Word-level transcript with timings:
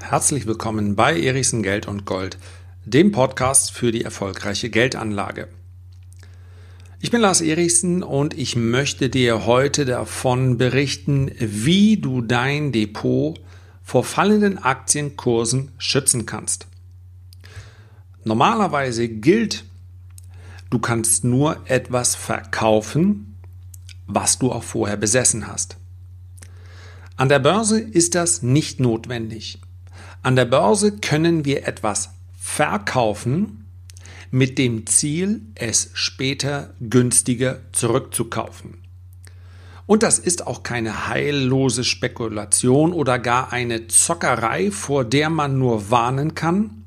Herzlich 0.00 0.46
willkommen 0.46 0.96
bei 0.96 1.20
Erichsen 1.20 1.62
Geld 1.62 1.88
und 1.88 2.04
Gold, 2.04 2.38
dem 2.84 3.10
Podcast 3.10 3.72
für 3.72 3.90
die 3.90 4.02
erfolgreiche 4.02 4.70
Geldanlage. 4.70 5.48
Ich 7.00 7.10
bin 7.10 7.20
Lars 7.20 7.40
Erichsen 7.40 8.02
und 8.02 8.32
ich 8.32 8.56
möchte 8.56 9.10
dir 9.10 9.46
heute 9.46 9.84
davon 9.84 10.58
berichten, 10.58 11.30
wie 11.38 11.96
du 11.96 12.22
dein 12.22 12.72
Depot 12.72 13.38
vor 13.82 14.04
fallenden 14.04 14.58
Aktienkursen 14.58 15.72
schützen 15.78 16.24
kannst. 16.24 16.66
Normalerweise 18.24 19.08
gilt, 19.08 19.64
du 20.70 20.78
kannst 20.78 21.24
nur 21.24 21.60
etwas 21.64 22.14
verkaufen, 22.14 23.36
was 24.06 24.38
du 24.38 24.52
auch 24.52 24.62
vorher 24.62 24.96
besessen 24.96 25.46
hast. 25.46 25.76
An 27.18 27.30
der 27.30 27.38
Börse 27.38 27.80
ist 27.80 28.14
das 28.14 28.42
nicht 28.42 28.78
notwendig. 28.78 29.58
An 30.22 30.36
der 30.36 30.44
Börse 30.44 30.98
können 30.98 31.46
wir 31.46 31.66
etwas 31.66 32.10
verkaufen 32.38 33.66
mit 34.30 34.58
dem 34.58 34.86
Ziel, 34.86 35.40
es 35.54 35.90
später 35.94 36.74
günstiger 36.78 37.60
zurückzukaufen. 37.72 38.82
Und 39.86 40.02
das 40.02 40.18
ist 40.18 40.46
auch 40.46 40.62
keine 40.62 41.08
heillose 41.08 41.84
Spekulation 41.84 42.92
oder 42.92 43.18
gar 43.18 43.50
eine 43.50 43.86
Zockerei, 43.86 44.70
vor 44.70 45.04
der 45.04 45.30
man 45.30 45.58
nur 45.58 45.90
warnen 45.90 46.34
kann. 46.34 46.84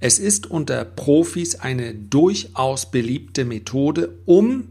Es 0.00 0.18
ist 0.18 0.50
unter 0.50 0.84
Profis 0.84 1.54
eine 1.54 1.94
durchaus 1.94 2.90
beliebte 2.90 3.46
Methode, 3.46 4.18
um 4.26 4.64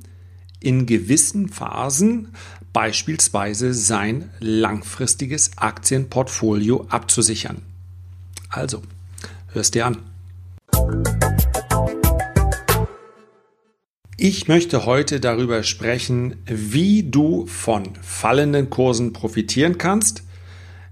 in 0.60 0.86
gewissen 0.86 1.50
Phasen 1.50 2.34
beispielsweise 2.74 3.74
sein 3.74 4.32
langfristiges 4.40 5.52
Aktienportfolio 5.58 6.88
abzusichern. 6.90 7.62
Also, 8.50 8.82
hörst 9.54 9.76
dir 9.76 9.86
an. 9.86 9.98
Ich 14.18 14.48
möchte 14.48 14.86
heute 14.86 15.20
darüber 15.20 15.64
sprechen, 15.64 16.36
wie 16.46 17.04
du 17.04 17.46
von 17.48 17.96
fallenden 18.02 18.70
Kursen 18.70 19.12
profitieren 19.12 19.78
kannst, 19.78 20.24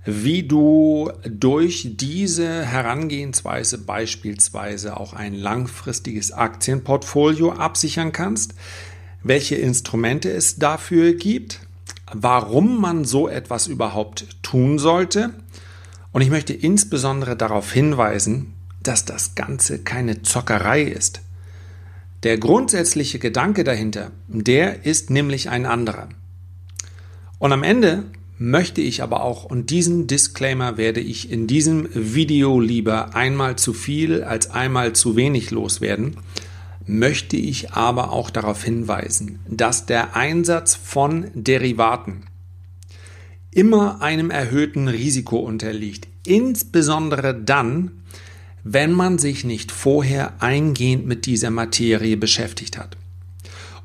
wie 0.05 0.43
du 0.43 1.11
durch 1.23 1.91
diese 1.97 2.65
Herangehensweise 2.65 3.77
beispielsweise 3.77 4.97
auch 4.97 5.13
ein 5.13 5.33
langfristiges 5.35 6.31
Aktienportfolio 6.31 7.53
absichern 7.53 8.11
kannst, 8.11 8.55
welche 9.23 9.55
Instrumente 9.55 10.31
es 10.31 10.55
dafür 10.57 11.13
gibt, 11.13 11.59
warum 12.13 12.79
man 12.79 13.05
so 13.05 13.27
etwas 13.27 13.67
überhaupt 13.67 14.25
tun 14.43 14.79
sollte. 14.79 15.31
Und 16.11 16.21
ich 16.21 16.29
möchte 16.29 16.53
insbesondere 16.53 17.35
darauf 17.35 17.71
hinweisen, 17.71 18.53
dass 18.83 19.05
das 19.05 19.35
Ganze 19.35 19.79
keine 19.79 20.21
Zockerei 20.21 20.83
ist. 20.83 21.21
Der 22.23 22.37
grundsätzliche 22.37 23.19
Gedanke 23.19 23.63
dahinter, 23.63 24.11
der 24.27 24.85
ist 24.85 25.09
nämlich 25.09 25.49
ein 25.49 25.65
anderer. 25.65 26.09
Und 27.39 27.51
am 27.51 27.63
Ende 27.63 28.05
möchte 28.37 28.81
ich 28.81 29.03
aber 29.03 29.23
auch, 29.23 29.45
und 29.45 29.69
diesen 29.69 30.07
Disclaimer 30.07 30.77
werde 30.77 30.99
ich 30.99 31.31
in 31.31 31.47
diesem 31.47 31.87
Video 31.93 32.59
lieber 32.59 33.15
einmal 33.15 33.55
zu 33.55 33.73
viel 33.73 34.23
als 34.23 34.49
einmal 34.49 34.93
zu 34.93 35.15
wenig 35.15 35.51
loswerden, 35.51 36.17
möchte 36.91 37.37
ich 37.37 37.71
aber 37.71 38.11
auch 38.11 38.29
darauf 38.29 38.63
hinweisen, 38.63 39.39
dass 39.47 39.85
der 39.85 40.15
Einsatz 40.15 40.75
von 40.75 41.31
Derivaten 41.33 42.25
immer 43.49 44.01
einem 44.01 44.29
erhöhten 44.29 44.87
Risiko 44.87 45.37
unterliegt, 45.37 46.07
insbesondere 46.25 47.33
dann, 47.33 48.03
wenn 48.63 48.91
man 48.91 49.17
sich 49.17 49.43
nicht 49.45 49.71
vorher 49.71 50.41
eingehend 50.41 51.07
mit 51.07 51.25
dieser 51.25 51.49
Materie 51.49 52.17
beschäftigt 52.17 52.77
hat. 52.77 52.97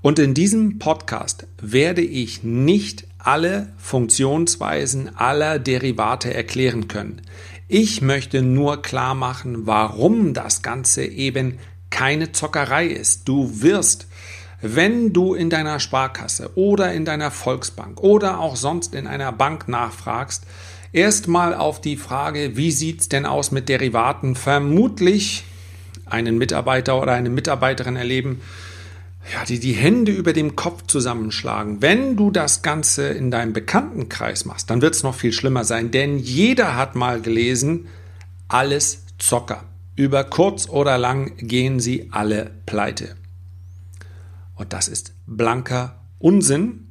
Und 0.02 0.18
in 0.18 0.34
diesem 0.34 0.78
Podcast 0.78 1.46
werde 1.62 2.02
ich 2.02 2.42
nicht 2.42 3.06
alle 3.18 3.72
Funktionsweisen 3.78 5.16
aller 5.16 5.58
Derivate 5.58 6.34
erklären 6.34 6.88
können. 6.88 7.22
Ich 7.68 8.02
möchte 8.02 8.42
nur 8.42 8.82
klar 8.82 9.14
machen, 9.14 9.66
warum 9.66 10.34
das 10.34 10.62
Ganze 10.62 11.04
eben 11.04 11.58
keine 11.90 12.32
Zockerei 12.32 12.86
ist. 12.86 13.28
Du 13.28 13.62
wirst, 13.62 14.06
wenn 14.60 15.12
du 15.12 15.34
in 15.34 15.50
deiner 15.50 15.80
Sparkasse 15.80 16.50
oder 16.54 16.92
in 16.92 17.04
deiner 17.04 17.30
Volksbank 17.30 18.00
oder 18.00 18.40
auch 18.40 18.56
sonst 18.56 18.94
in 18.94 19.06
einer 19.06 19.32
Bank 19.32 19.68
nachfragst, 19.68 20.44
erstmal 20.92 21.54
auf 21.54 21.80
die 21.80 21.96
Frage, 21.96 22.56
wie 22.56 22.72
sieht's 22.72 23.08
denn 23.08 23.26
aus 23.26 23.50
mit 23.50 23.68
Derivaten, 23.68 24.34
vermutlich 24.34 25.44
einen 26.06 26.38
Mitarbeiter 26.38 27.00
oder 27.00 27.12
eine 27.12 27.30
Mitarbeiterin 27.30 27.96
erleben, 27.96 28.40
ja, 29.32 29.44
die 29.44 29.58
die 29.58 29.72
Hände 29.72 30.12
über 30.12 30.32
dem 30.32 30.54
Kopf 30.54 30.86
zusammenschlagen. 30.86 31.82
Wenn 31.82 32.16
du 32.16 32.30
das 32.30 32.62
Ganze 32.62 33.08
in 33.08 33.30
deinem 33.30 33.52
Bekanntenkreis 33.52 34.44
machst, 34.44 34.70
dann 34.70 34.82
wird 34.82 34.94
es 34.94 35.02
noch 35.02 35.14
viel 35.14 35.32
schlimmer 35.32 35.64
sein, 35.64 35.90
denn 35.90 36.18
jeder 36.18 36.76
hat 36.76 36.94
mal 36.94 37.20
gelesen, 37.20 37.88
alles 38.48 39.02
Zocker. 39.18 39.64
Über 39.96 40.24
kurz 40.24 40.68
oder 40.68 40.98
lang 40.98 41.32
gehen 41.38 41.80
sie 41.80 42.08
alle 42.10 42.50
pleite. 42.66 43.16
Und 44.54 44.74
das 44.74 44.88
ist 44.88 45.14
blanker 45.26 46.00
Unsinn. 46.18 46.88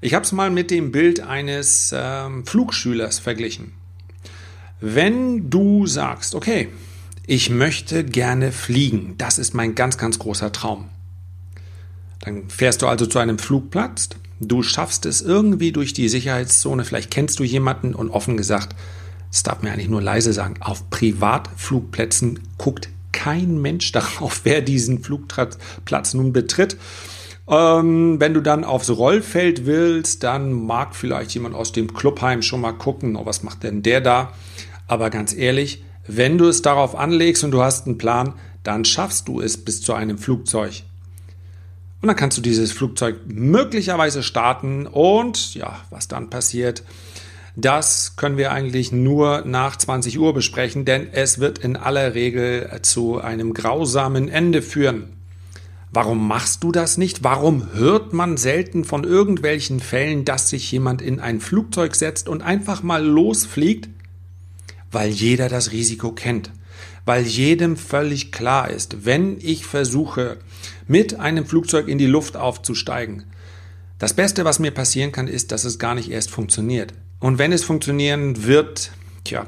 Ich 0.00 0.14
habe 0.14 0.24
es 0.24 0.32
mal 0.32 0.50
mit 0.50 0.72
dem 0.72 0.90
Bild 0.90 1.20
eines 1.20 1.94
ähm, 1.96 2.44
Flugschülers 2.44 3.20
verglichen. 3.20 3.74
Wenn 4.80 5.48
du 5.48 5.86
sagst, 5.86 6.34
okay, 6.34 6.68
ich 7.28 7.50
möchte 7.50 8.04
gerne 8.04 8.50
fliegen, 8.50 9.14
das 9.16 9.38
ist 9.38 9.54
mein 9.54 9.76
ganz, 9.76 9.96
ganz 9.96 10.18
großer 10.18 10.50
Traum. 10.50 10.88
Dann 12.18 12.50
fährst 12.50 12.82
du 12.82 12.88
also 12.88 13.06
zu 13.06 13.20
einem 13.20 13.38
Flugplatz, 13.38 14.08
du 14.40 14.64
schaffst 14.64 15.06
es 15.06 15.22
irgendwie 15.22 15.70
durch 15.70 15.92
die 15.92 16.08
Sicherheitszone, 16.08 16.84
vielleicht 16.84 17.12
kennst 17.12 17.38
du 17.38 17.44
jemanden 17.44 17.94
und 17.94 18.10
offen 18.10 18.36
gesagt, 18.36 18.74
das 19.32 19.42
darf 19.42 19.62
mir 19.62 19.72
eigentlich 19.72 19.88
nur 19.88 20.02
leise 20.02 20.32
sagen, 20.32 20.56
auf 20.60 20.90
Privatflugplätzen 20.90 22.40
guckt 22.58 22.90
kein 23.12 23.60
Mensch 23.60 23.90
darauf, 23.92 24.42
wer 24.44 24.60
diesen 24.60 25.02
Flugplatz 25.02 26.14
nun 26.14 26.32
betritt. 26.32 26.76
Ähm, 27.48 28.20
wenn 28.20 28.34
du 28.34 28.40
dann 28.40 28.64
aufs 28.64 28.90
Rollfeld 28.90 29.66
willst, 29.66 30.22
dann 30.22 30.52
mag 30.52 30.94
vielleicht 30.94 31.34
jemand 31.34 31.54
aus 31.54 31.72
dem 31.72 31.92
Clubheim 31.92 32.42
schon 32.42 32.60
mal 32.60 32.72
gucken, 32.72 33.16
oh, 33.16 33.26
was 33.26 33.42
macht 33.42 33.64
denn 33.64 33.82
der 33.82 34.00
da? 34.00 34.32
Aber 34.86 35.10
ganz 35.10 35.34
ehrlich, 35.34 35.82
wenn 36.06 36.38
du 36.38 36.46
es 36.46 36.62
darauf 36.62 36.94
anlegst 36.94 37.42
und 37.42 37.50
du 37.50 37.62
hast 37.62 37.86
einen 37.86 37.98
Plan, 37.98 38.34
dann 38.62 38.84
schaffst 38.84 39.28
du 39.28 39.40
es 39.40 39.56
bis 39.56 39.80
zu 39.80 39.94
einem 39.94 40.18
Flugzeug. 40.18 40.82
Und 42.00 42.08
dann 42.08 42.16
kannst 42.16 42.36
du 42.36 42.42
dieses 42.42 42.72
Flugzeug 42.72 43.16
möglicherweise 43.26 44.22
starten 44.22 44.86
und 44.86 45.54
ja, 45.54 45.80
was 45.90 46.08
dann 46.08 46.30
passiert, 46.30 46.82
das 47.54 48.16
können 48.16 48.38
wir 48.38 48.52
eigentlich 48.52 48.92
nur 48.92 49.42
nach 49.44 49.76
20 49.76 50.18
Uhr 50.18 50.32
besprechen, 50.32 50.84
denn 50.84 51.08
es 51.12 51.38
wird 51.38 51.58
in 51.58 51.76
aller 51.76 52.14
Regel 52.14 52.80
zu 52.82 53.20
einem 53.20 53.52
grausamen 53.52 54.28
Ende 54.28 54.62
führen. 54.62 55.12
Warum 55.94 56.26
machst 56.26 56.64
du 56.64 56.72
das 56.72 56.96
nicht? 56.96 57.22
Warum 57.22 57.74
hört 57.74 58.14
man 58.14 58.38
selten 58.38 58.84
von 58.84 59.04
irgendwelchen 59.04 59.80
Fällen, 59.80 60.24
dass 60.24 60.48
sich 60.48 60.72
jemand 60.72 61.02
in 61.02 61.20
ein 61.20 61.40
Flugzeug 61.40 61.94
setzt 61.94 62.30
und 62.30 62.40
einfach 62.40 62.82
mal 62.82 63.04
losfliegt? 63.04 63.90
Weil 64.90 65.10
jeder 65.10 65.50
das 65.50 65.72
Risiko 65.72 66.12
kennt. 66.12 66.50
Weil 67.04 67.24
jedem 67.24 67.76
völlig 67.76 68.32
klar 68.32 68.70
ist, 68.70 69.04
wenn 69.04 69.36
ich 69.38 69.66
versuche, 69.66 70.38
mit 70.88 71.20
einem 71.20 71.44
Flugzeug 71.44 71.88
in 71.88 71.98
die 71.98 72.06
Luft 72.06 72.38
aufzusteigen, 72.38 73.24
das 73.98 74.14
Beste, 74.14 74.46
was 74.46 74.58
mir 74.58 74.70
passieren 74.70 75.12
kann, 75.12 75.28
ist, 75.28 75.52
dass 75.52 75.64
es 75.64 75.78
gar 75.78 75.94
nicht 75.94 76.10
erst 76.10 76.30
funktioniert. 76.30 76.94
Und 77.22 77.38
wenn 77.38 77.52
es 77.52 77.62
funktionieren 77.62 78.46
wird, 78.46 78.90
tja, 79.22 79.46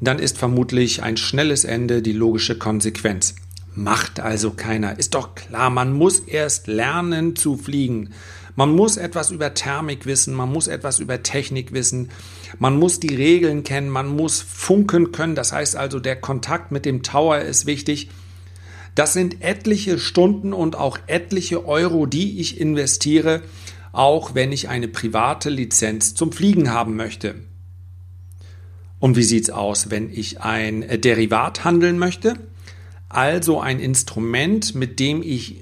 dann 0.00 0.18
ist 0.18 0.36
vermutlich 0.36 1.04
ein 1.04 1.16
schnelles 1.16 1.64
Ende 1.64 2.02
die 2.02 2.12
logische 2.12 2.58
Konsequenz. 2.58 3.36
Macht 3.76 4.18
also 4.18 4.50
keiner. 4.50 4.98
Ist 4.98 5.14
doch 5.14 5.36
klar, 5.36 5.70
man 5.70 5.92
muss 5.92 6.18
erst 6.18 6.66
lernen 6.66 7.36
zu 7.36 7.56
fliegen. 7.56 8.10
Man 8.56 8.74
muss 8.74 8.96
etwas 8.96 9.30
über 9.30 9.54
Thermik 9.54 10.06
wissen, 10.06 10.34
man 10.34 10.50
muss 10.50 10.66
etwas 10.66 10.98
über 10.98 11.22
Technik 11.22 11.72
wissen, 11.72 12.10
man 12.58 12.76
muss 12.76 12.98
die 12.98 13.14
Regeln 13.14 13.62
kennen, 13.62 13.90
man 13.90 14.08
muss 14.08 14.40
funken 14.40 15.12
können. 15.12 15.36
Das 15.36 15.52
heißt 15.52 15.76
also, 15.76 16.00
der 16.00 16.16
Kontakt 16.16 16.72
mit 16.72 16.84
dem 16.84 17.04
Tower 17.04 17.38
ist 17.38 17.66
wichtig. 17.66 18.08
Das 18.96 19.12
sind 19.12 19.40
etliche 19.40 20.00
Stunden 20.00 20.52
und 20.52 20.76
auch 20.76 20.98
etliche 21.06 21.64
Euro, 21.64 22.06
die 22.06 22.40
ich 22.40 22.60
investiere, 22.60 23.42
auch 23.94 24.34
wenn 24.34 24.52
ich 24.52 24.68
eine 24.68 24.88
private 24.88 25.50
Lizenz 25.50 26.14
zum 26.14 26.32
Fliegen 26.32 26.70
haben 26.70 26.96
möchte. 26.96 27.36
Und 28.98 29.16
wie 29.16 29.22
sieht's 29.22 29.50
aus, 29.50 29.90
wenn 29.90 30.10
ich 30.10 30.40
ein 30.40 30.84
Derivat 31.00 31.64
handeln 31.64 31.98
möchte? 31.98 32.34
Also 33.08 33.60
ein 33.60 33.78
Instrument, 33.78 34.74
mit 34.74 34.98
dem 34.98 35.22
ich 35.22 35.60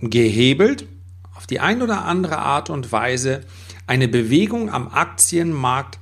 gehebelt 0.00 0.86
auf 1.34 1.46
die 1.46 1.60
ein 1.60 1.80
oder 1.80 2.04
andere 2.04 2.38
Art 2.38 2.68
und 2.68 2.92
Weise 2.92 3.42
eine 3.86 4.08
Bewegung 4.08 4.70
am 4.70 4.88
Aktienmarkt 4.88 5.98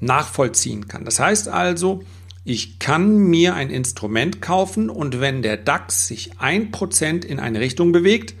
nachvollziehen 0.00 0.88
kann. 0.88 1.04
Das 1.04 1.20
heißt 1.20 1.48
also, 1.48 2.02
ich 2.42 2.78
kann 2.78 3.18
mir 3.18 3.54
ein 3.54 3.70
Instrument 3.70 4.40
kaufen 4.40 4.90
und 4.90 5.20
wenn 5.20 5.42
der 5.42 5.56
DAX 5.56 6.08
sich 6.08 6.40
ein 6.40 6.70
Prozent 6.72 7.24
in 7.24 7.38
eine 7.38 7.60
Richtung 7.60 7.92
bewegt, 7.92 8.34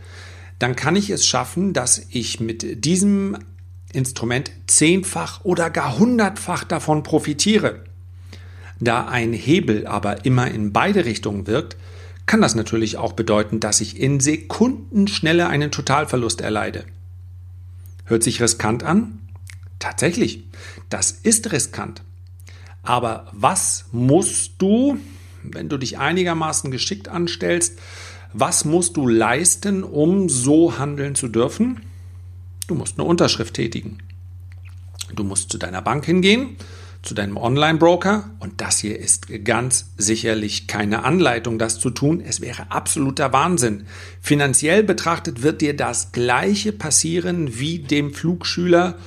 dann 0.60 0.76
kann 0.76 0.94
ich 0.94 1.10
es 1.10 1.26
schaffen, 1.26 1.72
dass 1.72 2.06
ich 2.10 2.38
mit 2.38 2.84
diesem 2.84 3.36
Instrument 3.92 4.52
zehnfach 4.66 5.44
oder 5.44 5.70
gar 5.70 5.98
hundertfach 5.98 6.64
davon 6.64 7.02
profitiere. 7.02 7.82
Da 8.78 9.08
ein 9.08 9.32
Hebel 9.32 9.86
aber 9.86 10.24
immer 10.24 10.50
in 10.50 10.72
beide 10.72 11.06
Richtungen 11.06 11.46
wirkt, 11.46 11.76
kann 12.26 12.42
das 12.42 12.54
natürlich 12.54 12.98
auch 12.98 13.14
bedeuten, 13.14 13.58
dass 13.58 13.80
ich 13.80 13.98
in 13.98 14.20
Sekundenschnelle 14.20 15.48
einen 15.48 15.70
Totalverlust 15.70 16.42
erleide. 16.42 16.84
Hört 18.04 18.22
sich 18.22 18.40
riskant 18.40 18.82
an? 18.82 19.18
Tatsächlich, 19.78 20.44
das 20.90 21.10
ist 21.10 21.52
riskant. 21.52 22.02
Aber 22.82 23.28
was 23.32 23.86
musst 23.92 24.52
du, 24.58 24.98
wenn 25.42 25.70
du 25.70 25.78
dich 25.78 25.98
einigermaßen 25.98 26.70
geschickt 26.70 27.08
anstellst, 27.08 27.78
was 28.32 28.64
musst 28.64 28.96
du 28.96 29.06
leisten, 29.06 29.82
um 29.82 30.28
so 30.28 30.78
handeln 30.78 31.14
zu 31.14 31.28
dürfen? 31.28 31.80
Du 32.66 32.74
musst 32.74 32.98
eine 32.98 33.08
Unterschrift 33.08 33.54
tätigen. 33.54 33.98
Du 35.14 35.24
musst 35.24 35.50
zu 35.50 35.58
deiner 35.58 35.82
Bank 35.82 36.04
hingehen, 36.04 36.56
zu 37.02 37.14
deinem 37.14 37.36
Online-Broker 37.36 38.30
und 38.38 38.60
das 38.60 38.78
hier 38.78 38.98
ist 38.98 39.26
ganz 39.44 39.90
sicherlich 39.96 40.66
keine 40.66 41.04
Anleitung, 41.04 41.58
das 41.58 41.80
zu 41.80 41.90
tun. 41.90 42.20
Es 42.20 42.40
wäre 42.40 42.70
absoluter 42.70 43.32
Wahnsinn. 43.32 43.86
Finanziell 44.20 44.84
betrachtet 44.84 45.42
wird 45.42 45.60
dir 45.62 45.74
das 45.74 46.12
gleiche 46.12 46.72
passieren 46.72 47.58
wie 47.58 47.80
dem 47.80 48.12
Flugschüler, 48.14 48.98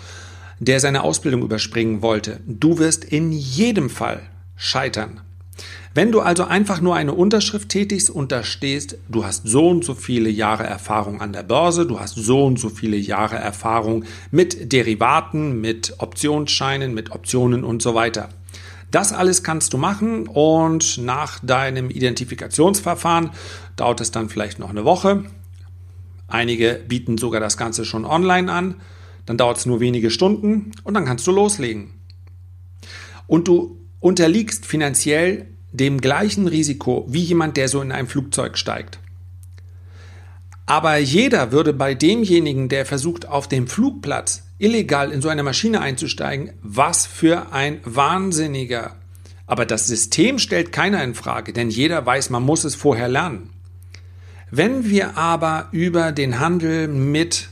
der 0.60 0.80
seine 0.80 1.04
Ausbildung 1.04 1.44
überspringen 1.44 2.02
wollte. 2.02 2.40
Du 2.46 2.80
wirst 2.80 3.06
in 3.06 3.32
jedem 3.32 3.90
Fall 3.90 4.22
scheitern. 4.56 5.22
Wenn 5.96 6.12
du 6.12 6.22
also 6.22 6.46
einfach 6.46 6.82
nur 6.82 6.96
eine 6.96 7.14
Unterschrift 7.14 7.70
tätigst 7.70 8.10
und 8.10 8.32
da 8.32 8.44
stehst, 8.44 8.98
du 9.10 9.26
hast 9.26 9.48
so 9.48 9.70
und 9.70 9.86
so 9.86 9.94
viele 9.94 10.30
Jahre 10.30 10.64
Erfahrung 10.64 11.22
an 11.22 11.34
der 11.34 11.44
Börse, 11.44 11.86
du 11.86 12.00
hast 12.00 12.16
so 12.16 12.46
und 12.46 12.58
so 12.58 12.70
viele 12.70 12.98
Jahre 12.98 13.36
Erfahrung 13.36 14.04
mit 14.32 14.74
Derivaten, 14.74 15.62
mit 15.62 15.94
Optionsscheinen, 16.00 16.96
mit 16.96 17.12
Optionen 17.12 17.64
und 17.64 17.84
so 17.84 17.94
weiter. 17.94 18.30
Das 18.90 19.14
alles 19.14 19.44
kannst 19.44 19.74
du 19.74 19.78
machen 19.78 20.28
und 20.28 20.98
nach 20.98 21.40
deinem 21.40 21.92
Identifikationsverfahren 21.92 23.30
dauert 23.76 24.02
es 24.02 24.10
dann 24.10 24.30
vielleicht 24.30 24.58
noch 24.58 24.72
eine 24.72 24.86
Woche. 24.86 25.26
Einige 26.28 26.82
bieten 26.88 27.20
sogar 27.20 27.40
das 27.40 27.56
Ganze 27.56 27.86
schon 27.86 28.06
online 28.06 28.52
an. 28.52 28.76
Dann 29.28 29.38
dauert 29.38 29.58
es 29.58 29.68
nur 29.68 29.80
wenige 29.80 30.10
Stunden 30.10 30.72
und 30.84 30.96
dann 30.96 31.06
kannst 31.06 31.28
du 31.28 31.32
loslegen. 31.32 31.92
Und 33.28 33.48
du 33.48 33.78
unterliegst 34.00 34.66
finanziell 34.66 35.53
dem 35.74 36.00
gleichen 36.00 36.48
Risiko 36.48 37.06
wie 37.10 37.22
jemand, 37.22 37.58
der 37.58 37.68
so 37.68 37.82
in 37.82 37.92
ein 37.92 38.08
Flugzeug 38.08 38.58
steigt. 38.58 39.00
Aber 40.66 40.98
jeder 40.98 41.52
würde 41.52 41.74
bei 41.74 41.94
demjenigen, 41.94 42.70
der 42.70 42.86
versucht, 42.86 43.28
auf 43.28 43.50
dem 43.50 43.68
Flugplatz 43.68 44.44
illegal 44.60 45.12
in 45.12 45.22
so 45.22 45.28
eine 45.28 45.44
Maschine 45.44 45.82
einzusteigen, 45.82 46.54
was 46.62 47.06
für 47.06 47.52
ein 47.52 47.82
Wahnsinniger. 47.84 48.96
Aber 49.46 49.66
das 49.66 49.88
System 49.88 50.40
stellt 50.40 50.72
keiner 50.72 51.04
in 51.04 51.16
Frage, 51.16 51.52
denn 51.52 51.70
jeder 51.70 52.06
weiß, 52.06 52.30
man 52.30 52.44
muss 52.44 52.64
es 52.64 52.76
vorher 52.76 53.10
lernen. 53.10 53.50
Wenn 54.50 54.90
wir 54.90 55.18
aber 55.18 55.68
über 55.72 56.14
den 56.14 56.40
Handel 56.40 56.88
mit 56.88 57.50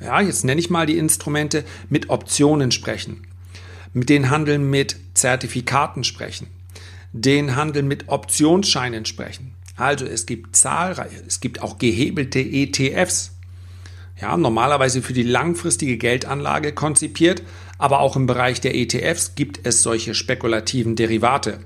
ja, 0.00 0.20
jetzt 0.20 0.44
nenne 0.44 0.60
ich 0.60 0.70
mal 0.70 0.86
die 0.86 0.98
Instrumente, 0.98 1.64
mit 1.88 2.08
Optionen 2.08 2.70
sprechen, 2.70 3.26
mit 3.92 4.08
den 4.08 4.30
Handel 4.30 4.58
mit 4.58 4.96
Zertifikaten 5.14 6.04
sprechen, 6.04 6.46
den 7.12 7.56
Handel 7.56 7.82
mit 7.82 8.08
Optionsscheinen 8.08 9.04
sprechen. 9.04 9.54
Also 9.76 10.04
es 10.04 10.26
gibt 10.26 10.56
zahlreiche, 10.56 11.22
es 11.26 11.40
gibt 11.40 11.62
auch 11.62 11.78
gehebelte 11.78 12.40
ETFs. 12.40 13.36
Ja, 14.20 14.36
normalerweise 14.36 15.00
für 15.00 15.12
die 15.12 15.22
langfristige 15.22 15.96
Geldanlage 15.96 16.72
konzipiert, 16.72 17.42
aber 17.78 18.00
auch 18.00 18.16
im 18.16 18.26
Bereich 18.26 18.60
der 18.60 18.74
ETFs 18.74 19.36
gibt 19.36 19.60
es 19.62 19.82
solche 19.82 20.14
spekulativen 20.14 20.96
Derivate. 20.96 21.60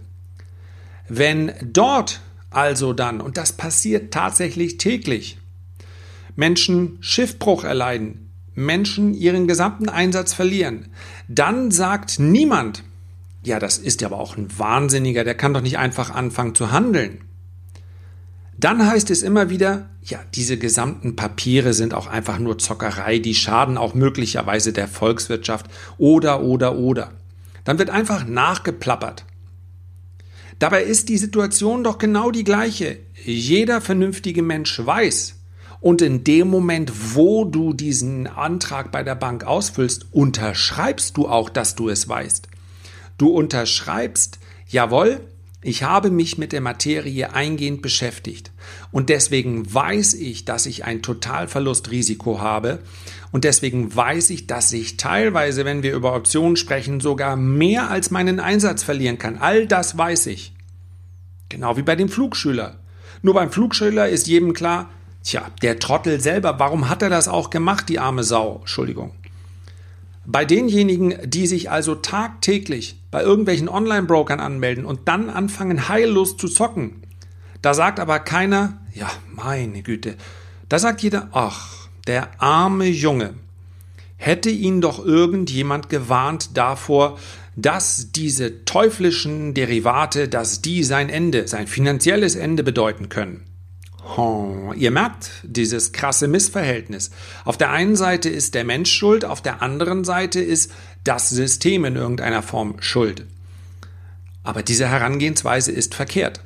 Wenn 1.09 1.53
dort 1.63 2.21
also 2.53 2.93
dann, 2.93 3.21
und 3.21 3.37
das 3.37 3.53
passiert 3.53 4.13
tatsächlich 4.13 4.77
täglich, 4.77 5.39
Menschen 6.37 6.99
Schiffbruch 7.01 7.65
erleiden, 7.65 8.31
Menschen 8.55 9.15
ihren 9.15 9.49
gesamten 9.49 9.89
Einsatz 9.89 10.35
verlieren, 10.35 10.89
dann 11.29 11.71
sagt 11.71 12.19
niemand, 12.19 12.85
ja, 13.45 13.59
das 13.59 13.79
ist 13.79 14.01
ja 14.01 14.09
aber 14.09 14.19
auch 14.19 14.37
ein 14.37 14.59
Wahnsinniger, 14.59 15.25
der 15.25 15.35
kann 15.35 15.55
doch 15.55 15.61
nicht 15.61 15.79
einfach 15.79 16.11
anfangen 16.11 16.55
zu 16.55 16.71
handeln. 16.71 17.25
Dann 18.57 18.87
heißt 18.87 19.11
es 19.11 19.23
immer 19.23 19.51
wieder, 19.51 19.91
ja, 20.03 20.21
diese 20.35 20.57
gesamten 20.57 21.17
Papiere 21.17 21.73
sind 21.73 21.95
auch 21.95 22.07
einfach 22.07 22.39
nur 22.39 22.59
Zockerei, 22.59 23.19
die 23.19 23.35
schaden 23.35 23.77
auch 23.77 23.95
möglicherweise 23.95 24.73
der 24.73 24.87
Volkswirtschaft 24.87 25.67
oder, 25.99 26.43
oder, 26.43 26.77
oder. 26.77 27.13
Dann 27.65 27.79
wird 27.79 27.91
einfach 27.91 28.27
nachgeplappert. 28.27 29.25
Dabei 30.59 30.85
ist 30.85 31.09
die 31.09 31.19
Situation 31.19 31.83
doch 31.83 31.99
genau 31.99 32.31
die 32.31 32.45
gleiche. 32.45 32.99
Jeder 33.25 33.81
vernünftige 33.81 34.43
Mensch 34.43 34.81
weiß, 34.85 35.43
und 35.83 36.01
in 36.01 36.23
dem 36.23 36.47
Moment, 36.47 36.93
wo 37.15 37.45
du 37.45 37.73
diesen 37.73 38.29
Antrag 38.29 38.93
bei 38.93 39.03
der 39.03 39.17
Bank 39.17 39.43
ausfüllst, 39.43 40.07
unterschreibst 40.13 41.17
du 41.17 41.29
auch, 41.29 41.51
dass 41.51 41.75
du 41.75 41.89
es 41.89 42.09
weißt. 42.09 42.47
Du 43.23 43.29
unterschreibst, 43.29 44.41
jawohl, 44.67 45.21
ich 45.63 45.85
habe 45.85 46.11
mich 46.11 46.39
mit 46.39 46.51
der 46.51 46.61
Materie 46.61 47.33
eingehend 47.33 47.81
beschäftigt 47.81 48.51
und 48.91 49.11
deswegen 49.11 49.73
weiß 49.73 50.15
ich, 50.15 50.45
dass 50.45 50.67
ich 50.67 50.85
ein 50.85 51.03
Totalverlustrisiko 51.03 52.41
habe 52.41 52.81
und 53.31 53.45
deswegen 53.45 53.95
weiß 53.95 54.31
ich, 54.31 54.49
dass 54.49 54.73
ich 54.73 54.97
teilweise, 54.97 55.65
wenn 55.65 55.85
wir 55.85 55.95
über 55.95 56.17
Optionen 56.17 56.57
sprechen, 56.57 56.99
sogar 56.99 57.37
mehr 57.37 57.93
als 57.93 58.11
meinen 58.11 58.41
Einsatz 58.41 58.83
verlieren 58.83 59.19
kann. 59.19 59.39
All 59.39 59.69
das 59.69 59.97
weiß 59.97 60.27
ich. 60.27 60.53
Genau 61.49 61.77
wie 61.77 61.83
bei 61.83 61.95
dem 61.95 62.09
Flugschüler. 62.09 62.81
Nur 63.23 63.35
beim 63.35 63.53
Flugschüler 63.53 64.09
ist 64.09 64.27
jedem 64.27 64.53
klar, 64.53 64.91
Tja, 65.23 65.47
der 65.63 65.79
Trottel 65.79 66.19
selber, 66.19 66.59
warum 66.59 66.89
hat 66.89 67.03
er 67.03 67.09
das 67.09 67.29
auch 67.29 67.51
gemacht, 67.51 67.89
die 67.89 68.01
arme 68.01 68.25
Sau? 68.25 68.57
Entschuldigung. 68.63 69.13
Bei 70.25 70.45
denjenigen, 70.45 71.15
die 71.25 71.47
sich 71.47 71.71
also 71.71 71.97
tagtäglich 71.97 72.97
bei 73.11 73.23
irgendwelchen 73.23 73.69
Online-Brokern 73.69 74.41
anmelden 74.41 74.85
und 74.85 75.09
dann 75.09 75.29
anfangen 75.31 75.89
heillos 75.89 76.37
zu 76.37 76.49
zocken, 76.49 77.03
da 77.61 77.75
sagt 77.75 78.01
aber 78.01 78.19
keiner, 78.21 78.81
ja, 78.95 79.11
meine 79.35 79.83
Güte, 79.83 80.17
da 80.69 80.79
sagt 80.79 81.03
jeder, 81.03 81.29
ach, 81.33 81.89
der 82.07 82.41
arme 82.41 82.87
Junge, 82.87 83.35
hätte 84.17 84.51
ihn 84.51 84.81
doch 84.81 85.05
irgendjemand 85.05 85.89
gewarnt 85.89 86.57
davor, 86.57 87.19
dass 87.57 88.13
diese 88.13 88.65
teuflischen 88.65 89.55
Derivate, 89.55 90.29
dass 90.29 90.63
die 90.63 90.85
sein 90.85 91.09
Ende, 91.09 91.49
sein 91.49 91.67
finanzielles 91.67 92.35
Ende 92.35 92.63
bedeuten 92.63 93.09
können. 93.09 93.45
Oh, 94.05 94.73
ihr 94.77 94.91
merkt 94.91 95.31
dieses 95.43 95.93
krasse 95.93 96.27
Missverhältnis. 96.27 97.11
Auf 97.45 97.57
der 97.57 97.71
einen 97.71 97.97
Seite 97.97 98.29
ist 98.29 98.55
der 98.55 98.65
Mensch 98.65 98.93
schuld, 98.93 99.25
auf 99.25 99.41
der 99.43 99.63
anderen 99.63 100.05
Seite 100.05 100.41
ist 100.41 100.73
das 101.05 101.31
System 101.31 101.85
in 101.85 101.97
irgendeiner 101.97 102.43
Form 102.43 102.77
schuld. 102.81 103.27
Aber 104.43 104.63
diese 104.63 104.89
Herangehensweise 104.89 105.71
ist 105.71 105.95
verkehrt. 105.95 106.41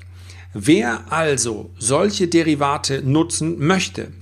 Wer 0.52 1.12
also 1.12 1.70
solche 1.78 2.28
Derivate 2.28 3.02
nutzen 3.02 3.58
möchte, 3.58 4.12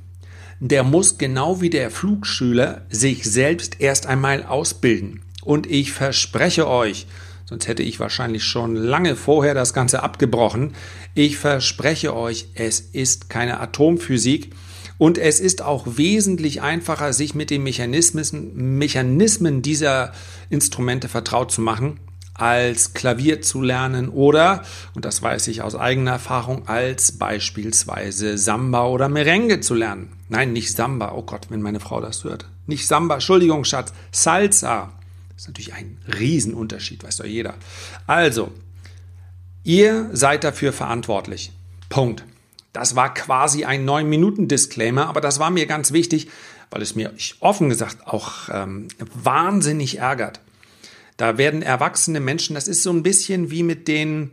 der 0.60 0.84
muss 0.84 1.18
genau 1.18 1.60
wie 1.60 1.70
der 1.70 1.90
Flugschüler 1.90 2.82
sich 2.88 3.24
selbst 3.24 3.80
erst 3.80 4.06
einmal 4.06 4.44
ausbilden. 4.44 5.22
Und 5.42 5.66
ich 5.66 5.92
verspreche 5.92 6.68
euch, 6.68 7.06
sonst 7.44 7.68
hätte 7.68 7.82
ich 7.82 8.00
wahrscheinlich 8.00 8.44
schon 8.44 8.76
lange 8.76 9.16
vorher 9.16 9.54
das 9.54 9.74
Ganze 9.74 10.02
abgebrochen. 10.02 10.74
Ich 11.14 11.38
verspreche 11.38 12.14
euch, 12.14 12.48
es 12.54 12.80
ist 12.80 13.28
keine 13.28 13.60
Atomphysik 13.60 14.50
und 14.98 15.18
es 15.18 15.40
ist 15.40 15.62
auch 15.62 15.86
wesentlich 15.96 16.62
einfacher, 16.62 17.12
sich 17.12 17.34
mit 17.34 17.50
den 17.50 17.62
Mechanismen, 17.62 18.78
Mechanismen 18.78 19.62
dieser 19.62 20.12
Instrumente 20.50 21.08
vertraut 21.08 21.50
zu 21.50 21.60
machen, 21.60 21.98
als 22.34 22.94
Klavier 22.94 23.42
zu 23.42 23.62
lernen 23.62 24.08
oder, 24.08 24.62
und 24.94 25.04
das 25.04 25.22
weiß 25.22 25.48
ich 25.48 25.62
aus 25.62 25.76
eigener 25.76 26.12
Erfahrung, 26.12 26.66
als 26.68 27.12
beispielsweise 27.12 28.38
Samba 28.38 28.86
oder 28.86 29.08
Merengue 29.08 29.60
zu 29.60 29.74
lernen. 29.74 30.12
Nein, 30.28 30.52
nicht 30.52 30.72
Samba, 30.72 31.12
oh 31.14 31.22
Gott, 31.22 31.46
wenn 31.50 31.62
meine 31.62 31.80
Frau 31.80 32.00
das 32.00 32.24
hört. 32.24 32.46
Nicht 32.66 32.86
Samba, 32.86 33.14
Entschuldigung, 33.14 33.64
Schatz, 33.64 33.92
Salsa. 34.10 34.92
Das 35.34 35.42
ist 35.42 35.48
natürlich 35.48 35.74
ein 35.74 35.98
Riesenunterschied, 36.18 37.02
weiß 37.02 37.18
doch 37.18 37.24
jeder. 37.24 37.54
Also, 38.06 38.52
ihr 39.64 40.10
seid 40.12 40.44
dafür 40.44 40.72
verantwortlich. 40.72 41.52
Punkt. 41.88 42.24
Das 42.72 42.96
war 42.96 43.14
quasi 43.14 43.64
ein 43.64 43.88
9-Minuten-Disclaimer, 43.88 45.06
aber 45.08 45.20
das 45.20 45.38
war 45.38 45.50
mir 45.50 45.66
ganz 45.66 45.92
wichtig, 45.92 46.28
weil 46.70 46.82
es 46.82 46.96
mir 46.96 47.12
offen 47.38 47.68
gesagt 47.68 48.06
auch 48.06 48.48
ähm, 48.50 48.88
wahnsinnig 49.14 49.98
ärgert. 49.98 50.40
Da 51.16 51.38
werden 51.38 51.62
erwachsene 51.62 52.18
Menschen, 52.18 52.54
das 52.54 52.66
ist 52.66 52.82
so 52.82 52.90
ein 52.90 53.04
bisschen 53.04 53.52
wie 53.52 53.62
mit 53.62 53.86
den, 53.86 54.32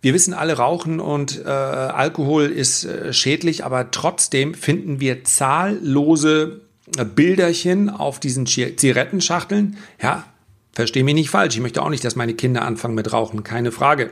wir 0.00 0.14
wissen 0.14 0.34
alle, 0.34 0.56
Rauchen 0.56 1.00
und 1.00 1.44
äh, 1.44 1.48
Alkohol 1.48 2.44
ist 2.44 2.84
äh, 2.84 3.12
schädlich, 3.12 3.64
aber 3.64 3.90
trotzdem 3.90 4.54
finden 4.54 5.00
wir 5.00 5.24
zahllose 5.24 6.60
äh, 6.96 7.04
Bilderchen 7.04 7.90
auf 7.90 8.20
diesen 8.20 8.46
Zigarettenschachteln. 8.46 9.76
Ja, 10.00 10.24
verstehe 10.72 11.04
mich 11.04 11.14
nicht 11.14 11.30
falsch. 11.30 11.54
Ich 11.54 11.60
möchte 11.60 11.82
auch 11.82 11.90
nicht, 11.90 12.04
dass 12.04 12.16
meine 12.16 12.34
Kinder 12.34 12.62
anfangen 12.62 12.94
mit 12.94 13.12
Rauchen, 13.12 13.44
keine 13.44 13.72
Frage. 13.72 14.10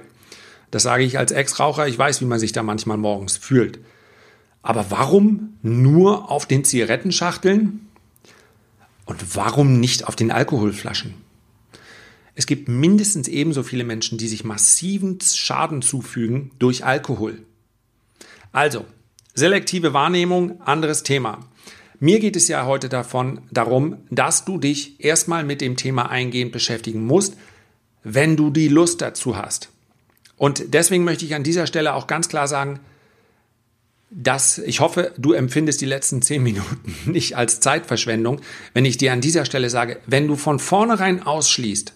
Das 0.71 0.83
sage 0.83 1.05
ich 1.05 1.19
als 1.19 1.33
Ex-Raucher. 1.33 1.89
Ich 1.89 1.99
weiß, 1.99 2.21
wie 2.21 2.27
man 2.27 2.39
sich 2.39 2.53
da 2.53 2.63
manchmal 2.63 2.97
morgens 2.97 3.37
fühlt. 3.37 3.81
Aber 4.63 4.91
warum 4.91 5.55
nur 5.63 6.31
auf 6.31 6.47
den 6.47 6.65
Zigarettenschachteln? 6.65 7.87
Und 9.07 9.35
warum 9.35 9.81
nicht 9.81 10.07
auf 10.07 10.15
den 10.15 10.31
Alkoholflaschen? 10.31 11.15
Es 12.37 12.47
gibt 12.47 12.69
mindestens 12.69 13.27
ebenso 13.27 13.63
viele 13.63 13.85
Menschen, 13.85 14.19
die 14.19 14.29
sich 14.29 14.45
massiven 14.45 15.19
Schaden 15.21 15.83
zufügen 15.83 16.53
durch 16.59 16.85
Alkohol. 16.85 17.43
Also, 18.53 18.85
selektive 19.35 19.93
Wahrnehmung, 19.93 20.61
anderes 20.63 21.03
Thema. 21.03 21.41
Mir 22.03 22.19
geht 22.19 22.35
es 22.35 22.49
ja 22.49 22.65
heute 22.65 22.89
davon 22.89 23.43
darum, 23.51 23.99
dass 24.11 24.47
du 24.47 24.57
dich 24.57 25.05
erstmal 25.05 25.45
mit 25.45 25.61
dem 25.61 25.77
Thema 25.77 26.11
eingehend 26.11 26.51
beschäftigen 26.51 27.05
musst, 27.05 27.37
wenn 28.03 28.37
du 28.37 28.49
die 28.49 28.69
Lust 28.69 29.03
dazu 29.03 29.37
hast. 29.37 29.69
Und 30.39 30.73
deswegen 30.73 31.05
möchte 31.05 31.27
ich 31.27 31.35
an 31.35 31.45
dieser 31.45 31.67
Stelle 31.67 31.93
auch 31.93 32.07
ganz 32.07 32.31
klar 32.31 32.49
sagen, 32.49 32.81
dass 34.09 34.57
ich 34.57 34.81
hoffe, 34.81 35.13
du 35.19 35.35
empfindest 35.35 35.83
die 35.83 35.87
letzten 35.87 36.23
zehn 36.23 36.43
Minuten 36.43 36.95
nicht 37.13 37.37
als 37.37 37.61
Zeitverschwendung, 37.61 38.41
wenn 38.73 38.87
ich 38.87 38.97
dir 38.97 39.13
an 39.13 39.21
dieser 39.21 39.45
Stelle 39.45 39.69
sage, 39.69 40.01
wenn 40.07 40.27
du 40.27 40.37
von 40.37 40.59
vornherein 40.59 41.23
ausschließt, 41.23 41.93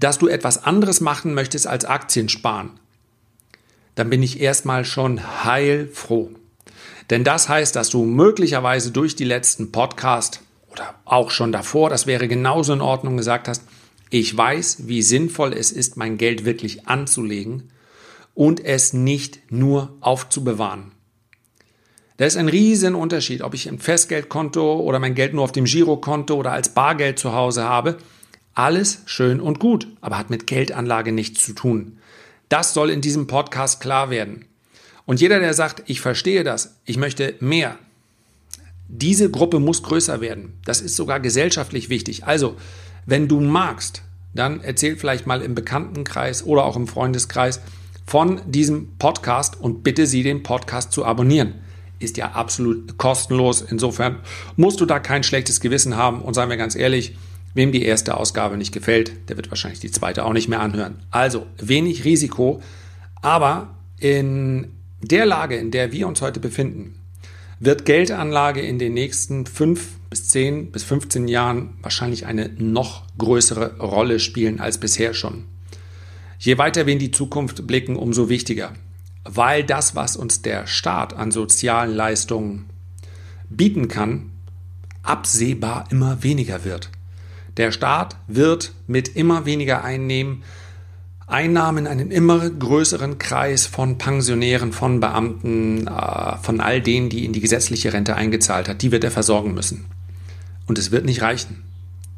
dass 0.00 0.18
du 0.18 0.28
etwas 0.28 0.64
anderes 0.64 1.02
machen 1.02 1.34
möchtest 1.34 1.66
als 1.66 1.84
Aktien 1.84 2.30
sparen, 2.30 2.70
dann 3.96 4.08
bin 4.08 4.22
ich 4.22 4.40
erstmal 4.40 4.86
schon 4.86 5.44
heilfroh. 5.44 6.30
Denn 7.10 7.24
das 7.24 7.48
heißt, 7.48 7.74
dass 7.74 7.90
du 7.90 8.04
möglicherweise 8.04 8.92
durch 8.92 9.16
die 9.16 9.24
letzten 9.24 9.72
Podcast 9.72 10.42
oder 10.70 10.94
auch 11.04 11.30
schon 11.32 11.50
davor, 11.50 11.90
das 11.90 12.06
wäre 12.06 12.28
genauso 12.28 12.72
in 12.72 12.80
Ordnung, 12.80 13.16
gesagt 13.16 13.48
hast, 13.48 13.64
ich 14.10 14.36
weiß, 14.36 14.88
wie 14.88 15.02
sinnvoll 15.02 15.52
es 15.52 15.72
ist, 15.72 15.96
mein 15.96 16.18
Geld 16.18 16.44
wirklich 16.44 16.86
anzulegen 16.86 17.70
und 18.34 18.64
es 18.64 18.92
nicht 18.92 19.52
nur 19.52 19.96
aufzubewahren. 20.00 20.92
Da 22.16 22.26
ist 22.26 22.36
ein 22.36 22.48
riesen 22.48 22.94
Unterschied, 22.94 23.42
ob 23.42 23.54
ich 23.54 23.68
ein 23.68 23.78
Festgeldkonto 23.78 24.78
oder 24.80 24.98
mein 24.98 25.14
Geld 25.14 25.32
nur 25.32 25.42
auf 25.42 25.52
dem 25.52 25.64
Girokonto 25.64 26.34
oder 26.34 26.52
als 26.52 26.74
Bargeld 26.74 27.18
zu 27.18 27.32
Hause 27.32 27.64
habe. 27.64 27.96
Alles 28.54 29.02
schön 29.06 29.40
und 29.40 29.58
gut, 29.58 29.88
aber 30.00 30.18
hat 30.18 30.28
mit 30.28 30.46
Geldanlage 30.46 31.12
nichts 31.12 31.44
zu 31.44 31.54
tun. 31.54 31.98
Das 32.48 32.74
soll 32.74 32.90
in 32.90 33.00
diesem 33.00 33.26
Podcast 33.26 33.80
klar 33.80 34.10
werden. 34.10 34.44
Und 35.10 35.20
jeder, 35.20 35.40
der 35.40 35.54
sagt, 35.54 35.82
ich 35.86 36.00
verstehe 36.00 36.44
das, 36.44 36.76
ich 36.84 36.96
möchte 36.96 37.34
mehr, 37.40 37.76
diese 38.86 39.28
Gruppe 39.28 39.58
muss 39.58 39.82
größer 39.82 40.20
werden. 40.20 40.52
Das 40.64 40.80
ist 40.80 40.94
sogar 40.94 41.18
gesellschaftlich 41.18 41.88
wichtig. 41.88 42.26
Also, 42.26 42.54
wenn 43.06 43.26
du 43.26 43.40
magst, 43.40 44.02
dann 44.34 44.60
erzähl 44.60 44.94
vielleicht 44.94 45.26
mal 45.26 45.42
im 45.42 45.56
Bekanntenkreis 45.56 46.46
oder 46.46 46.64
auch 46.64 46.76
im 46.76 46.86
Freundeskreis 46.86 47.60
von 48.06 48.40
diesem 48.46 48.96
Podcast 48.98 49.60
und 49.60 49.82
bitte 49.82 50.06
sie, 50.06 50.22
den 50.22 50.44
Podcast 50.44 50.92
zu 50.92 51.04
abonnieren. 51.04 51.54
Ist 51.98 52.16
ja 52.16 52.30
absolut 52.30 52.96
kostenlos. 52.96 53.62
Insofern 53.62 54.20
musst 54.54 54.80
du 54.80 54.86
da 54.86 55.00
kein 55.00 55.24
schlechtes 55.24 55.58
Gewissen 55.58 55.96
haben. 55.96 56.22
Und 56.22 56.34
seien 56.34 56.50
wir 56.50 56.56
ganz 56.56 56.76
ehrlich, 56.76 57.16
wem 57.52 57.72
die 57.72 57.82
erste 57.82 58.16
Ausgabe 58.16 58.56
nicht 58.56 58.70
gefällt, 58.70 59.28
der 59.28 59.36
wird 59.36 59.50
wahrscheinlich 59.50 59.80
die 59.80 59.90
zweite 59.90 60.24
auch 60.24 60.34
nicht 60.34 60.48
mehr 60.48 60.60
anhören. 60.60 61.00
Also 61.10 61.48
wenig 61.58 62.04
Risiko, 62.04 62.62
aber 63.22 63.74
in 63.98 64.68
der 65.02 65.26
Lage, 65.26 65.56
in 65.56 65.70
der 65.70 65.92
wir 65.92 66.06
uns 66.06 66.20
heute 66.20 66.40
befinden, 66.40 66.96
wird 67.58 67.84
Geldanlage 67.84 68.60
in 68.60 68.78
den 68.78 68.94
nächsten 68.94 69.46
fünf 69.46 69.98
bis 70.08 70.28
zehn 70.28 70.72
bis 70.72 70.82
15 70.82 71.28
Jahren 71.28 71.74
wahrscheinlich 71.82 72.26
eine 72.26 72.48
noch 72.58 73.04
größere 73.18 73.78
Rolle 73.78 74.18
spielen 74.18 74.60
als 74.60 74.78
bisher 74.78 75.14
schon. 75.14 75.44
Je 76.38 76.58
weiter 76.58 76.86
wir 76.86 76.94
in 76.94 76.98
die 76.98 77.10
Zukunft 77.10 77.66
blicken, 77.66 77.96
umso 77.96 78.28
wichtiger, 78.28 78.72
weil 79.24 79.62
das, 79.62 79.94
was 79.94 80.16
uns 80.16 80.42
der 80.42 80.66
Staat 80.66 81.12
an 81.14 81.30
sozialen 81.30 81.94
Leistungen 81.94 82.70
bieten 83.50 83.88
kann, 83.88 84.30
absehbar 85.02 85.84
immer 85.90 86.22
weniger 86.22 86.64
wird. 86.64 86.90
Der 87.56 87.72
Staat 87.72 88.16
wird 88.26 88.72
mit 88.86 89.16
immer 89.16 89.44
weniger 89.44 89.84
Einnehmen 89.84 90.42
Einnahmen 91.30 91.86
einen 91.86 92.10
immer 92.10 92.50
größeren 92.50 93.18
Kreis 93.18 93.66
von 93.66 93.98
Pensionären, 93.98 94.72
von 94.72 95.00
Beamten, 95.00 95.86
äh, 95.86 96.36
von 96.42 96.60
all 96.60 96.80
denen, 96.80 97.08
die 97.08 97.24
in 97.24 97.32
die 97.32 97.40
gesetzliche 97.40 97.92
Rente 97.92 98.16
eingezahlt 98.16 98.68
hat, 98.68 98.82
die 98.82 98.92
wird 98.92 99.04
er 99.04 99.10
versorgen 99.10 99.54
müssen. 99.54 99.86
Und 100.66 100.78
es 100.78 100.90
wird 100.90 101.04
nicht 101.04 101.22
reichen. 101.22 101.64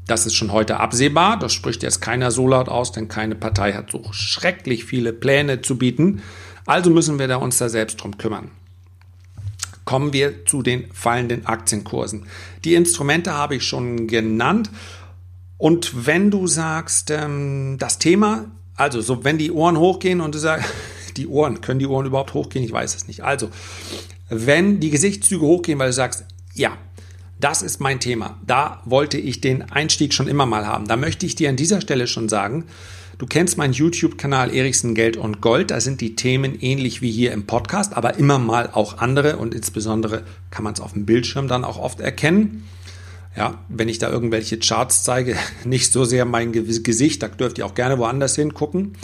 Das 0.07 0.26
ist 0.26 0.35
schon 0.35 0.52
heute 0.52 0.81
absehbar, 0.81 1.38
das 1.38 1.52
spricht 1.52 1.83
jetzt 1.83 2.00
keiner 2.00 2.31
so 2.31 2.49
laut 2.49 2.69
aus, 2.69 2.92
denn 2.92 3.09
keine 3.09 3.35
Partei 3.37 3.73
hat 3.73 3.90
so 3.90 4.02
schrecklich 4.12 4.85
viele 4.85 5.12
Pläne 5.12 5.62
zu 5.62 5.78
bieten. 5.78 6.23
Also 6.66 6.90
müssen 6.90 7.19
wir 7.19 7.28
da 7.28 7.37
uns 7.37 7.59
da 7.59 7.69
selbst 7.69 8.02
drum 8.02 8.19
kümmern. 8.19 8.50
Kommen 9.85 10.12
wir 10.12 10.45
zu 10.45 10.62
den 10.62 10.92
fallenden 10.92 11.47
Aktienkursen. 11.47 12.26
Die 12.64 12.75
Instrumente 12.75 13.33
habe 13.33 13.57
ich 13.57 13.64
schon 13.64 14.07
genannt. 14.07 14.71
Und 15.59 16.07
wenn 16.07 16.31
du 16.31 16.47
sagst, 16.47 17.11
ähm, 17.11 17.76
das 17.78 17.99
Thema 17.99 18.47
also, 18.76 19.00
so 19.00 19.25
wenn 19.25 19.38
die 19.38 19.52
Ohren 19.52 19.79
hochgehen 19.79 20.21
und 20.21 20.35
du 20.35 20.38
sagst, 20.38 20.69
die 21.17 21.26
Ohren, 21.26 21.61
können 21.61 21.79
die 21.79 21.87
Ohren 21.87 22.07
überhaupt 22.07 22.35
hochgehen? 22.35 22.64
Ich 22.64 22.73
weiß 22.73 22.95
es 22.95 23.07
nicht. 23.07 23.23
Also, 23.23 23.50
wenn 24.29 24.81
die 24.81 24.91
Gesichtszüge 24.91 25.45
hochgehen, 25.45 25.79
weil 25.79 25.88
du 25.88 25.93
sagst, 25.93 26.25
ja, 26.55 26.76
das 27.38 27.62
ist 27.62 27.81
mein 27.81 28.00
Thema. 28.00 28.38
Da 28.47 28.81
wollte 28.85 29.19
ich 29.19 29.41
den 29.41 29.62
Einstieg 29.62 30.14
schon 30.14 30.29
immer 30.29 30.47
mal 30.47 30.67
haben. 30.67 30.87
Da 30.87 30.97
möchte 30.97 31.26
ich 31.26 31.35
dir 31.35 31.49
an 31.49 31.57
dieser 31.57 31.81
Stelle 31.81 32.07
schon 32.07 32.29
sagen, 32.29 32.64
du 33.19 33.26
kennst 33.26 33.59
meinen 33.59 33.73
YouTube-Kanal 33.73 34.55
Erichsen 34.55 34.95
Geld 34.95 35.17
und 35.17 35.41
Gold. 35.41 35.73
Da 35.73 35.81
sind 35.81 36.00
die 36.00 36.14
Themen 36.14 36.59
ähnlich 36.61 37.02
wie 37.02 37.11
hier 37.11 37.33
im 37.33 37.47
Podcast, 37.47 37.97
aber 37.97 38.14
immer 38.14 38.38
mal 38.38 38.71
auch 38.73 38.99
andere 38.99 39.38
und 39.38 39.55
insbesondere 39.55 40.23
kann 40.50 40.62
man 40.62 40.75
es 40.75 40.81
auf 40.81 40.93
dem 40.93 41.05
Bildschirm 41.05 41.49
dann 41.49 41.64
auch 41.64 41.79
oft 41.79 42.00
erkennen. 42.00 42.69
Ja, 43.37 43.65
wenn 43.69 43.89
ich 43.89 43.99
da 43.99 44.11
irgendwelche 44.11 44.59
Charts 44.59 45.05
zeige, 45.05 45.37
nicht 45.65 45.93
so 45.93 46.05
sehr 46.05 46.25
mein 46.25 46.53
Gesicht, 46.53 47.23
da 47.23 47.29
dürft 47.29 47.59
ihr 47.59 47.67
auch 47.67 47.75
gerne 47.75 47.99
woanders 47.99 48.37
hingucken. 48.37 48.95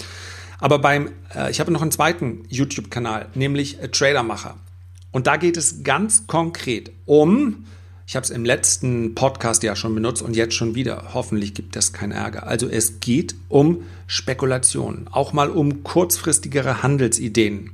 Aber 0.58 0.78
beim, 0.78 1.10
äh, 1.34 1.50
ich 1.50 1.60
habe 1.60 1.70
noch 1.70 1.82
einen 1.82 1.92
zweiten 1.92 2.44
YouTube-Kanal, 2.48 3.28
nämlich 3.34 3.80
äh, 3.80 3.88
Tradermacher. 3.88 4.56
Und 5.12 5.26
da 5.26 5.36
geht 5.36 5.56
es 5.56 5.82
ganz 5.84 6.26
konkret 6.26 6.90
um, 7.06 7.64
ich 8.08 8.16
habe 8.16 8.24
es 8.24 8.30
im 8.30 8.46
letzten 8.46 9.14
Podcast 9.14 9.62
ja 9.62 9.76
schon 9.76 9.94
benutzt 9.94 10.22
und 10.22 10.34
jetzt 10.34 10.54
schon 10.54 10.74
wieder. 10.74 11.10
Hoffentlich 11.12 11.52
gibt 11.52 11.76
es 11.76 11.92
keinen 11.92 12.12
Ärger. 12.12 12.46
Also 12.46 12.66
es 12.66 13.00
geht 13.00 13.34
um 13.50 13.82
Spekulationen, 14.06 15.08
auch 15.08 15.34
mal 15.34 15.50
um 15.50 15.82
kurzfristigere 15.82 16.82
Handelsideen. 16.82 17.72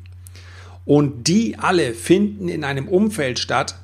Und 0.84 1.28
die 1.28 1.56
alle 1.56 1.94
finden 1.94 2.48
in 2.48 2.64
einem 2.64 2.88
Umfeld 2.88 3.38
statt, 3.38 3.76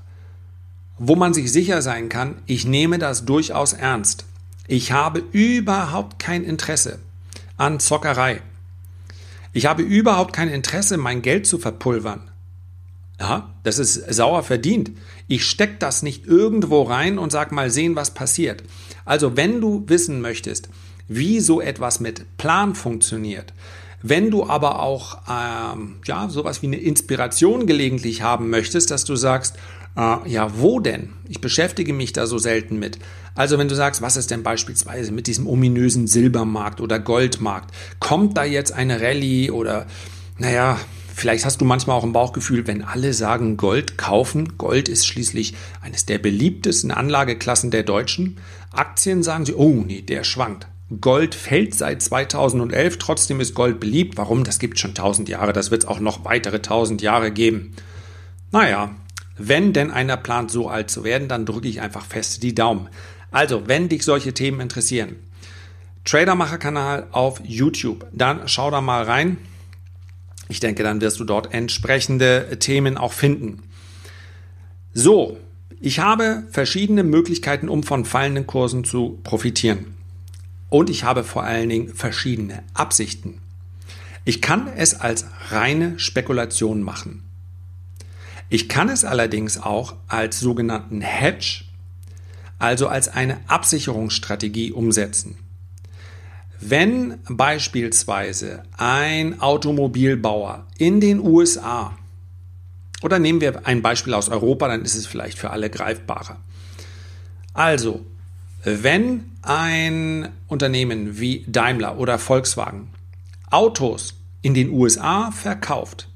wo 1.03 1.17
man 1.17 1.33
sich 1.33 1.51
sicher 1.51 1.81
sein 1.81 2.11
kann, 2.11 2.37
ich 2.45 2.67
nehme 2.67 2.99
das 2.99 3.25
durchaus 3.25 3.73
ernst. 3.73 4.27
Ich 4.69 4.93
habe 4.93 5.25
überhaupt 5.33 6.19
kein 6.19 6.45
Interesse 6.45 6.99
an 7.57 7.81
Zockerei. 7.81 8.43
Ich 9.55 9.65
habe 9.65 9.83
überhaupt 9.83 10.35
kein 10.35 10.49
Interesse, 10.51 10.99
mein 10.99 11.23
Geld 11.23 11.47
zu 11.47 11.59
verpulvern. 11.59 12.31
Ja, 13.19 13.55
das 13.63 13.79
ist 13.79 14.13
sauer 14.13 14.43
verdient. 14.43 14.91
Ich 15.27 15.47
stecke 15.47 15.77
das 15.79 16.03
nicht 16.03 16.27
irgendwo 16.27 16.83
rein 16.83 17.19
und 17.19 17.33
sag 17.33 17.51
mal 17.51 17.71
sehen, 17.71 17.97
was 17.97 18.13
passiert. 18.13 18.63
Also, 19.07 19.39
wenn 19.39 19.61
du 19.63 19.85
wissen 19.87 20.21
möchtest, 20.21 20.69
wie 21.09 21.41
so 21.41 21.63
etwas 21.63 22.01
mit 22.01 22.37
Plan 22.37 22.75
funktioniert, 22.75 23.55
wenn 24.03 24.31
du 24.31 24.47
aber 24.49 24.81
auch 24.81 25.19
ähm, 25.29 25.97
ja 26.07 26.29
sowas 26.29 26.63
wie 26.63 26.67
eine 26.67 26.79
Inspiration 26.79 27.67
gelegentlich 27.67 28.23
haben 28.23 28.49
möchtest, 28.51 28.91
dass 28.91 29.05
du 29.05 29.17
sagst, 29.17 29.57
äh, 29.97 30.29
ja, 30.29 30.59
wo 30.59 30.81
denn? 30.81 31.11
Ich 31.29 31.41
beschäftige 31.41 31.93
mich 31.93 32.13
da 32.13 32.27
so 32.27 32.39
selten 32.39 32.79
mit. 32.79 32.99
Also 33.35 33.59
wenn 33.59 33.69
du 33.69 33.75
sagst, 33.75 34.03
was 34.03 34.17
ist 34.17 34.31
denn 34.31 34.43
beispielsweise 34.43 35.13
mit 35.13 35.27
diesem 35.27 35.47
ominösen 35.47 36.07
Silbermarkt 36.07 36.81
oder 36.81 36.99
Goldmarkt? 36.99 37.75
Kommt 37.99 38.37
da 38.37 38.45
jetzt 38.45 38.73
eine 38.73 39.01
Rallye 39.01 39.51
oder, 39.51 39.87
naja, 40.39 40.79
vielleicht 41.15 41.45
hast 41.45 41.61
du 41.61 41.65
manchmal 41.65 41.97
auch 41.97 42.05
ein 42.05 42.13
Bauchgefühl, 42.13 42.67
wenn 42.67 42.83
alle 42.83 43.15
sagen 43.15 43.57
Gold 43.57 43.99
kaufen. 43.99 44.57
Gold 44.59 44.89
ist 44.89 45.07
schließlich 45.07 45.55
eines 45.81 46.07
der 46.07 46.19
beliebtesten 46.19 46.91
Anlageklassen 46.91 47.71
der 47.71 47.83
Deutschen. 47.83 48.39
Aktien 48.73 49.23
sagen 49.23 49.47
sie, 49.47 49.55
oh 49.55 49.85
nee, 49.87 50.03
der 50.03 50.25
schwankt. 50.25 50.67
Gold 51.01 51.37
fällt 51.37 51.75
seit 51.75 52.03
2011, 52.03 52.99
trotzdem 52.99 53.41
ist 53.41 53.55
Gold 53.55 53.79
beliebt. 53.79 54.17
Warum? 54.17 54.43
Das 54.43 54.59
gibt 54.59 54.81
schon 54.81 54.95
tausend 54.95 55.29
Jahre, 55.29 55.53
das 55.53 55.71
wird 55.71 55.85
es 55.85 55.89
auch 55.89 56.01
noch 56.01 56.25
weitere 56.25 56.63
tausend 56.63 57.01
Jahre 57.01 57.31
geben. 57.31 57.75
Naja, 58.51 58.97
Wenn 59.43 59.73
denn 59.73 59.91
einer 59.91 60.19
plant, 60.19 60.51
so 60.51 60.69
alt 60.69 60.91
zu 60.91 61.03
werden, 61.03 61.27
dann 61.27 61.47
drücke 61.47 61.67
ich 61.67 61.81
einfach 61.81 62.05
fest 62.05 62.43
die 62.43 62.55
Daumen. 62.55 62.89
Also, 63.31 63.67
wenn 63.69 63.89
dich 63.89 64.05
solche 64.05 64.35
Themen 64.35 64.61
interessieren, 64.61 65.17
Tradermacher-Kanal 66.05 67.07
auf 67.13 67.41
YouTube, 67.43 68.07
dann 68.13 68.47
schau 68.49 68.71
da 68.71 68.83
mal 68.83 69.05
rein. 69.05 69.39
Ich 70.49 70.61
denke, 70.61 70.83
dann 70.83 71.01
wirst 71.01 71.21
du 71.21 71.25
dort 71.25 71.55
entsprechende 71.55 72.59
Themen 72.59 72.99
auch 72.99 73.15
finden. 73.15 73.63
So, 74.93 75.39
ich 75.81 76.01
habe 76.01 76.45
verschiedene 76.51 77.03
Möglichkeiten, 77.03 77.71
um 77.71 77.83
von 77.83 78.05
fallenden 78.05 78.47
Kursen 78.47 78.85
zu 78.85 79.21
profitieren. 79.23 79.95
Und 80.69 80.91
ich 80.91 81.05
habe 81.05 81.25
vor 81.25 81.45
allen 81.45 81.71
Dingen 81.71 81.95
verschiedene 81.95 82.63
Absichten. 82.75 83.41
Ich 84.27 84.43
kann 84.43 84.69
es 84.69 85.01
als 85.01 85.25
reine 85.49 85.99
Spekulation 85.99 86.83
machen. 86.83 87.30
Ich 88.53 88.69
kann 88.69 88.89
es 88.89 89.05
allerdings 89.05 89.59
auch 89.63 89.95
als 90.09 90.41
sogenannten 90.41 91.01
Hedge, 91.01 91.63
also 92.59 92.89
als 92.89 93.09
eine 93.09 93.39
Absicherungsstrategie 93.47 94.73
umsetzen. 94.73 95.39
Wenn 96.59 97.21
beispielsweise 97.29 98.65
ein 98.77 99.41
Automobilbauer 99.41 100.67
in 100.77 101.01
den 101.01 101.21
USA, 101.21 101.97
oder 103.03 103.21
nehmen 103.21 103.41
wir 103.41 103.67
ein 103.67 103.83
Beispiel 103.83 104.13
aus 104.15 104.29
Europa, 104.29 104.67
dann 104.67 104.83
ist 104.83 104.97
es 104.97 105.07
vielleicht 105.07 105.39
für 105.39 105.51
alle 105.51 105.71
greifbarer. 105.71 106.37
Also, 107.55 108.05
wenn 108.65 109.31
ein 109.43 110.29
Unternehmen 110.49 111.21
wie 111.21 111.45
Daimler 111.47 111.99
oder 111.99 112.19
Volkswagen 112.19 112.91
Autos 113.49 114.15
in 114.43 114.55
den 114.55 114.71
USA 114.71 115.31
verkauft, 115.31 116.10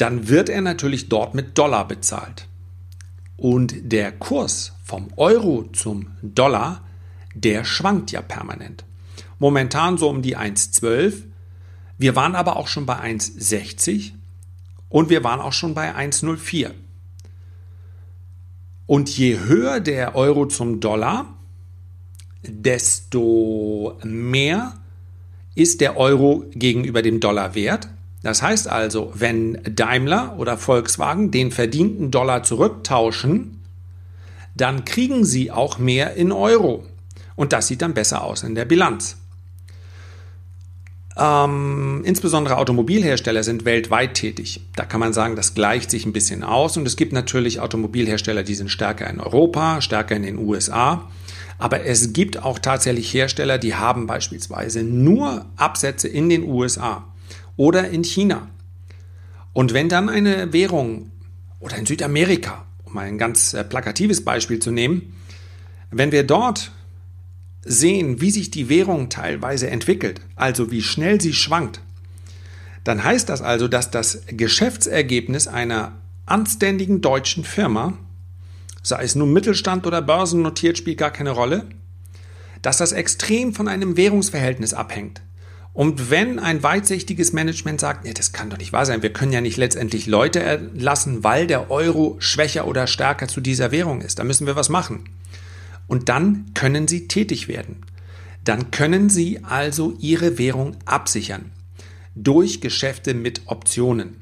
dann 0.00 0.28
wird 0.28 0.48
er 0.48 0.62
natürlich 0.62 1.08
dort 1.08 1.34
mit 1.34 1.58
Dollar 1.58 1.86
bezahlt. 1.86 2.46
Und 3.36 3.92
der 3.92 4.12
Kurs 4.12 4.72
vom 4.84 5.08
Euro 5.16 5.64
zum 5.72 6.08
Dollar, 6.22 6.82
der 7.34 7.64
schwankt 7.64 8.10
ja 8.10 8.22
permanent. 8.22 8.84
Momentan 9.38 9.98
so 9.98 10.08
um 10.08 10.22
die 10.22 10.36
1,12. 10.36 11.24
Wir 11.98 12.16
waren 12.16 12.34
aber 12.34 12.56
auch 12.56 12.68
schon 12.68 12.86
bei 12.86 12.98
1,60 12.98 14.12
und 14.88 15.10
wir 15.10 15.24
waren 15.24 15.40
auch 15.40 15.52
schon 15.52 15.74
bei 15.74 15.94
1,04. 15.94 16.72
Und 18.86 19.08
je 19.16 19.38
höher 19.38 19.80
der 19.80 20.16
Euro 20.16 20.46
zum 20.46 20.80
Dollar, 20.80 21.34
desto 22.42 23.98
mehr 24.02 24.78
ist 25.54 25.80
der 25.80 25.96
Euro 25.96 26.44
gegenüber 26.52 27.02
dem 27.02 27.20
Dollar 27.20 27.54
wert. 27.54 27.88
Das 28.22 28.42
heißt 28.42 28.68
also, 28.68 29.12
wenn 29.14 29.58
Daimler 29.64 30.36
oder 30.38 30.58
Volkswagen 30.58 31.30
den 31.30 31.50
verdienten 31.50 32.10
Dollar 32.10 32.42
zurücktauschen, 32.42 33.62
dann 34.54 34.84
kriegen 34.84 35.24
sie 35.24 35.50
auch 35.50 35.78
mehr 35.78 36.14
in 36.14 36.32
Euro. 36.32 36.84
Und 37.34 37.52
das 37.52 37.68
sieht 37.68 37.80
dann 37.82 37.94
besser 37.94 38.22
aus 38.22 38.42
in 38.42 38.54
der 38.54 38.66
Bilanz. 38.66 39.16
Ähm, 41.16 42.02
insbesondere 42.04 42.58
Automobilhersteller 42.58 43.42
sind 43.42 43.64
weltweit 43.64 44.14
tätig. 44.14 44.60
Da 44.76 44.84
kann 44.84 45.00
man 45.00 45.12
sagen, 45.12 45.36
das 45.36 45.54
gleicht 45.54 45.90
sich 45.90 46.04
ein 46.04 46.12
bisschen 46.12 46.42
aus. 46.42 46.76
Und 46.76 46.86
es 46.86 46.96
gibt 46.96 47.12
natürlich 47.12 47.60
Automobilhersteller, 47.60 48.42
die 48.42 48.54
sind 48.54 48.70
stärker 48.70 49.08
in 49.08 49.20
Europa, 49.20 49.80
stärker 49.80 50.16
in 50.16 50.22
den 50.22 50.38
USA. 50.38 51.08
Aber 51.58 51.84
es 51.84 52.12
gibt 52.12 52.42
auch 52.42 52.58
tatsächlich 52.58 53.12
Hersteller, 53.12 53.58
die 53.58 53.74
haben 53.74 54.06
beispielsweise 54.06 54.82
nur 54.82 55.46
Absätze 55.56 56.08
in 56.08 56.28
den 56.28 56.44
USA 56.44 57.04
oder 57.56 57.88
in 57.88 58.04
China. 58.04 58.48
Und 59.52 59.74
wenn 59.74 59.88
dann 59.88 60.08
eine 60.08 60.52
Währung 60.52 61.10
oder 61.58 61.76
in 61.76 61.86
Südamerika, 61.86 62.66
um 62.84 62.96
ein 62.98 63.18
ganz 63.18 63.54
äh, 63.54 63.64
plakatives 63.64 64.24
Beispiel 64.24 64.58
zu 64.58 64.70
nehmen, 64.70 65.14
wenn 65.90 66.12
wir 66.12 66.24
dort 66.24 66.72
sehen, 67.62 68.20
wie 68.20 68.30
sich 68.30 68.50
die 68.50 68.68
Währung 68.68 69.08
teilweise 69.08 69.68
entwickelt, 69.68 70.20
also 70.36 70.70
wie 70.70 70.82
schnell 70.82 71.20
sie 71.20 71.32
schwankt, 71.32 71.80
dann 72.84 73.04
heißt 73.04 73.28
das 73.28 73.42
also, 73.42 73.68
dass 73.68 73.90
das 73.90 74.22
Geschäftsergebnis 74.28 75.46
einer 75.46 75.92
anständigen 76.24 77.00
deutschen 77.00 77.44
Firma 77.44 77.98
sei 78.82 79.02
es 79.02 79.14
nun 79.14 79.32
Mittelstand 79.32 79.86
oder 79.86 80.02
börsennotiert, 80.02 80.78
spielt 80.78 80.98
gar 80.98 81.10
keine 81.10 81.30
Rolle, 81.30 81.66
dass 82.62 82.78
das 82.78 82.92
extrem 82.92 83.54
von 83.54 83.68
einem 83.68 83.96
Währungsverhältnis 83.96 84.74
abhängt. 84.74 85.22
Und 85.72 86.10
wenn 86.10 86.38
ein 86.38 86.62
weitsichtiges 86.62 87.32
Management 87.32 87.80
sagt, 87.80 88.04
nee, 88.04 88.12
das 88.12 88.32
kann 88.32 88.50
doch 88.50 88.58
nicht 88.58 88.72
wahr 88.72 88.86
sein, 88.86 89.02
wir 89.02 89.12
können 89.12 89.32
ja 89.32 89.40
nicht 89.40 89.56
letztendlich 89.56 90.06
Leute 90.06 90.40
erlassen, 90.40 91.22
weil 91.22 91.46
der 91.46 91.70
Euro 91.70 92.16
schwächer 92.18 92.66
oder 92.66 92.86
stärker 92.86 93.28
zu 93.28 93.40
dieser 93.40 93.70
Währung 93.70 94.00
ist, 94.00 94.18
da 94.18 94.24
müssen 94.24 94.46
wir 94.46 94.56
was 94.56 94.68
machen. 94.68 95.04
Und 95.86 96.08
dann 96.08 96.46
können 96.54 96.88
sie 96.88 97.08
tätig 97.08 97.46
werden. 97.46 97.84
Dann 98.44 98.70
können 98.70 99.10
sie 99.10 99.44
also 99.44 99.94
ihre 100.00 100.38
Währung 100.38 100.76
absichern 100.86 101.52
durch 102.14 102.60
Geschäfte 102.60 103.14
mit 103.14 103.42
Optionen. 103.46 104.16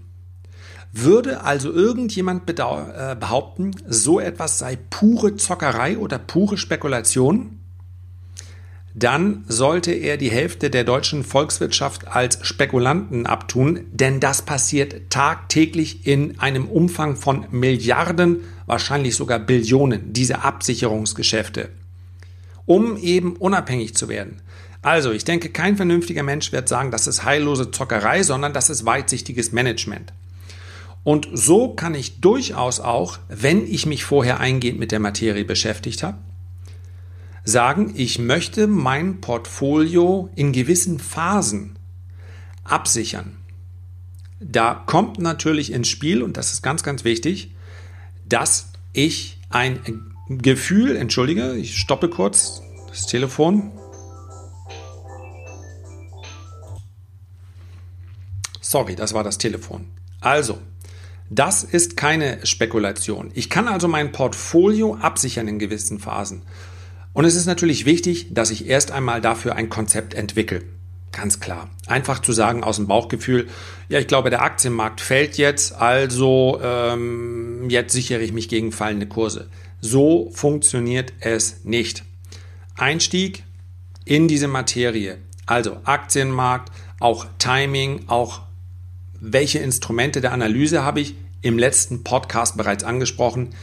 Würde 0.92 1.42
also 1.44 1.72
irgendjemand 1.72 2.48
äh, 2.48 3.16
behaupten, 3.18 3.72
so 3.86 4.20
etwas 4.20 4.58
sei 4.58 4.78
pure 4.90 5.36
Zockerei 5.36 5.98
oder 5.98 6.18
pure 6.18 6.56
Spekulation, 6.56 7.57
dann 8.98 9.44
sollte 9.46 9.92
er 9.92 10.16
die 10.16 10.30
Hälfte 10.30 10.70
der 10.70 10.84
deutschen 10.84 11.22
Volkswirtschaft 11.22 12.08
als 12.08 12.38
Spekulanten 12.46 13.26
abtun, 13.26 13.80
denn 13.92 14.18
das 14.18 14.42
passiert 14.42 15.10
tagtäglich 15.10 16.06
in 16.06 16.38
einem 16.40 16.66
Umfang 16.66 17.16
von 17.16 17.46
Milliarden, 17.50 18.40
wahrscheinlich 18.66 19.14
sogar 19.14 19.38
Billionen, 19.38 20.12
diese 20.12 20.42
Absicherungsgeschäfte, 20.42 21.68
um 22.66 22.96
eben 22.96 23.36
unabhängig 23.36 23.94
zu 23.94 24.08
werden. 24.08 24.42
Also, 24.82 25.12
ich 25.12 25.24
denke, 25.24 25.48
kein 25.50 25.76
vernünftiger 25.76 26.22
Mensch 26.22 26.52
wird 26.52 26.68
sagen, 26.68 26.90
das 26.90 27.06
ist 27.06 27.24
heillose 27.24 27.70
Zockerei, 27.70 28.22
sondern 28.22 28.52
das 28.52 28.70
ist 28.70 28.84
weitsichtiges 28.84 29.52
Management. 29.52 30.12
Und 31.04 31.28
so 31.32 31.74
kann 31.74 31.94
ich 31.94 32.20
durchaus 32.20 32.80
auch, 32.80 33.18
wenn 33.28 33.66
ich 33.66 33.86
mich 33.86 34.04
vorher 34.04 34.40
eingehend 34.40 34.78
mit 34.78 34.92
der 34.92 35.00
Materie 35.00 35.44
beschäftigt 35.44 36.02
habe, 36.02 36.18
sagen, 37.48 37.94
ich 37.96 38.18
möchte 38.18 38.66
mein 38.66 39.22
Portfolio 39.22 40.28
in 40.36 40.52
gewissen 40.52 40.98
Phasen 40.98 41.78
absichern. 42.62 43.38
Da 44.38 44.82
kommt 44.86 45.18
natürlich 45.18 45.72
ins 45.72 45.88
Spiel, 45.88 46.22
und 46.22 46.36
das 46.36 46.52
ist 46.52 46.62
ganz, 46.62 46.82
ganz 46.82 47.04
wichtig, 47.04 47.54
dass 48.28 48.72
ich 48.92 49.38
ein 49.48 49.80
Gefühl, 50.28 50.94
entschuldige, 50.96 51.56
ich 51.56 51.78
stoppe 51.78 52.10
kurz 52.10 52.60
das 52.88 53.06
Telefon. 53.06 53.72
Sorry, 58.60 58.94
das 58.94 59.14
war 59.14 59.24
das 59.24 59.38
Telefon. 59.38 59.86
Also, 60.20 60.58
das 61.30 61.64
ist 61.64 61.96
keine 61.96 62.44
Spekulation. 62.44 63.30
Ich 63.32 63.48
kann 63.48 63.68
also 63.68 63.88
mein 63.88 64.12
Portfolio 64.12 64.96
absichern 64.96 65.48
in 65.48 65.58
gewissen 65.58 65.98
Phasen. 65.98 66.42
Und 67.12 67.24
es 67.24 67.34
ist 67.34 67.46
natürlich 67.46 67.84
wichtig, 67.84 68.28
dass 68.30 68.50
ich 68.50 68.66
erst 68.66 68.92
einmal 68.92 69.20
dafür 69.20 69.56
ein 69.56 69.68
Konzept 69.68 70.14
entwickle. 70.14 70.62
Ganz 71.12 71.40
klar. 71.40 71.70
Einfach 71.86 72.20
zu 72.20 72.32
sagen 72.32 72.62
aus 72.62 72.76
dem 72.76 72.86
Bauchgefühl, 72.86 73.48
ja, 73.88 73.98
ich 73.98 74.06
glaube, 74.06 74.30
der 74.30 74.42
Aktienmarkt 74.42 75.00
fällt 75.00 75.38
jetzt, 75.38 75.74
also 75.74 76.60
ähm, 76.62 77.68
jetzt 77.70 77.92
sichere 77.92 78.20
ich 78.20 78.32
mich 78.32 78.48
gegen 78.48 78.72
fallende 78.72 79.06
Kurse. 79.06 79.48
So 79.80 80.30
funktioniert 80.32 81.12
es 81.20 81.64
nicht. 81.64 82.04
Einstieg 82.76 83.44
in 84.04 84.28
diese 84.28 84.48
Materie, 84.48 85.18
also 85.46 85.78
Aktienmarkt, 85.84 86.70
auch 87.00 87.26
Timing, 87.38 88.04
auch 88.08 88.42
welche 89.20 89.58
Instrumente 89.58 90.20
der 90.20 90.32
Analyse 90.32 90.84
habe 90.84 91.00
ich 91.00 91.14
im 91.42 91.58
letzten 91.58 92.04
Podcast 92.04 92.56
bereits 92.56 92.84
angesprochen? 92.84 93.54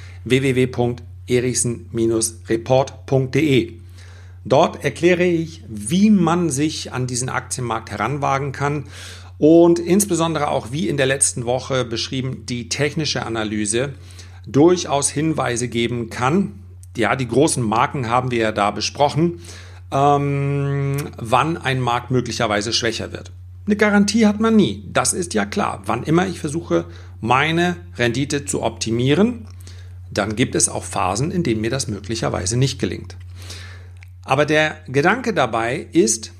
www.erichsen-report.de. 1.27 3.73
Dort 4.43 4.83
erkläre 4.83 5.25
ich, 5.25 5.63
wie 5.67 6.11
man 6.11 6.51
sich 6.51 6.93
an 6.93 7.07
diesen 7.07 7.29
Aktienmarkt 7.29 7.89
heranwagen 7.91 8.51
kann 8.51 8.85
und 9.37 9.79
insbesondere 9.79 10.49
auch, 10.49 10.71
wie 10.71 10.87
in 10.87 10.95
der 10.97 11.07
letzten 11.07 11.45
Woche 11.45 11.83
beschrieben, 11.83 12.45
die 12.45 12.69
technische 12.69 13.25
Analyse 13.25 13.95
durchaus 14.45 15.09
Hinweise 15.09 15.67
geben 15.67 16.11
kann. 16.11 16.59
Ja, 16.95 17.15
die 17.15 17.27
großen 17.27 17.63
Marken 17.63 18.07
haben 18.09 18.29
wir 18.31 18.37
ja 18.37 18.51
da 18.51 18.69
besprochen, 18.71 19.39
ähm, 19.91 20.95
wann 21.17 21.57
ein 21.57 21.81
Markt 21.81 22.11
möglicherweise 22.11 22.71
schwächer 22.71 23.11
wird. 23.11 23.31
Eine 23.65 23.77
Garantie 23.77 24.27
hat 24.27 24.39
man 24.39 24.55
nie, 24.55 24.83
das 24.93 25.13
ist 25.13 25.33
ja 25.33 25.45
klar. 25.45 25.81
Wann 25.87 26.03
immer 26.03 26.27
ich 26.27 26.39
versuche, 26.39 26.85
meine 27.19 27.77
Rendite 27.97 28.45
zu 28.45 28.61
optimieren, 28.61 29.47
dann 30.17 30.35
gibt 30.35 30.55
es 30.55 30.69
auch 30.69 30.83
Phasen, 30.83 31.31
in 31.31 31.43
denen 31.43 31.61
mir 31.61 31.69
das 31.69 31.87
möglicherweise 31.87 32.57
nicht 32.57 32.79
gelingt. 32.79 33.17
Aber 34.23 34.45
der 34.45 34.77
Gedanke 34.87 35.33
dabei 35.33 35.87
ist, 35.91 36.31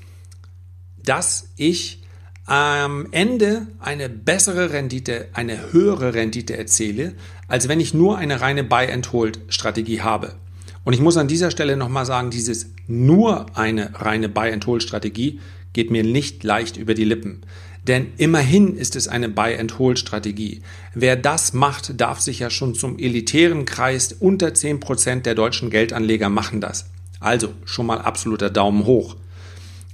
dass 0.96 1.50
ich 1.56 2.02
am 2.46 3.08
Ende 3.10 3.66
eine 3.80 4.08
bessere 4.08 4.72
Rendite, 4.72 5.28
eine 5.32 5.72
höhere 5.72 6.14
Rendite 6.14 6.56
erziele, 6.56 7.14
als 7.48 7.68
wenn 7.68 7.80
ich 7.80 7.94
nur 7.94 8.18
eine 8.18 8.40
reine 8.40 8.64
Buy-and-Hold-Strategie 8.64 10.02
habe. 10.02 10.36
Und 10.84 10.92
ich 10.92 11.00
muss 11.00 11.16
an 11.16 11.26
dieser 11.28 11.50
Stelle 11.50 11.76
nochmal 11.76 12.06
sagen, 12.06 12.30
dieses 12.30 12.70
nur 12.86 13.46
eine 13.56 13.90
reine 13.94 14.28
Buy-and-Hold-Strategie 14.28 15.40
geht 15.72 15.90
mir 15.90 16.04
nicht 16.04 16.44
leicht 16.44 16.76
über 16.76 16.94
die 16.94 17.04
Lippen. 17.04 17.42
Denn 17.86 18.12
immerhin 18.16 18.76
ist 18.76 18.96
es 18.96 19.06
eine 19.06 19.28
Buy-and-Hold-Strategie. 19.28 20.62
Wer 20.94 21.14
das 21.16 21.52
macht, 21.52 22.00
darf 22.00 22.20
sich 22.20 22.40
ja 22.40 22.50
schon 22.50 22.74
zum 22.74 22.98
elitären 22.98 23.64
Kreis. 23.64 24.12
Unter 24.12 24.48
10% 24.48 25.22
der 25.22 25.36
deutschen 25.36 25.70
Geldanleger 25.70 26.28
machen 26.28 26.60
das. 26.60 26.86
Also 27.20 27.50
schon 27.64 27.86
mal 27.86 28.00
absoluter 28.00 28.50
Daumen 28.50 28.86
hoch. 28.86 29.16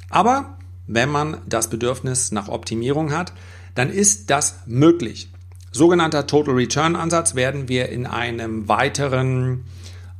Aber 0.08 0.56
wenn 0.86 1.10
man 1.10 1.38
das 1.46 1.68
Bedürfnis 1.68 2.32
nach 2.32 2.48
Optimierung 2.48 3.12
hat, 3.12 3.32
dann 3.74 3.90
ist 3.90 4.30
das 4.30 4.60
möglich. 4.66 5.28
Sogenannter 5.70 6.26
Total 6.26 6.54
Return 6.54 6.96
Ansatz 6.96 7.34
werden 7.34 7.68
wir 7.68 7.88
in 7.90 8.06
einem 8.06 8.68
weiteren 8.68 9.64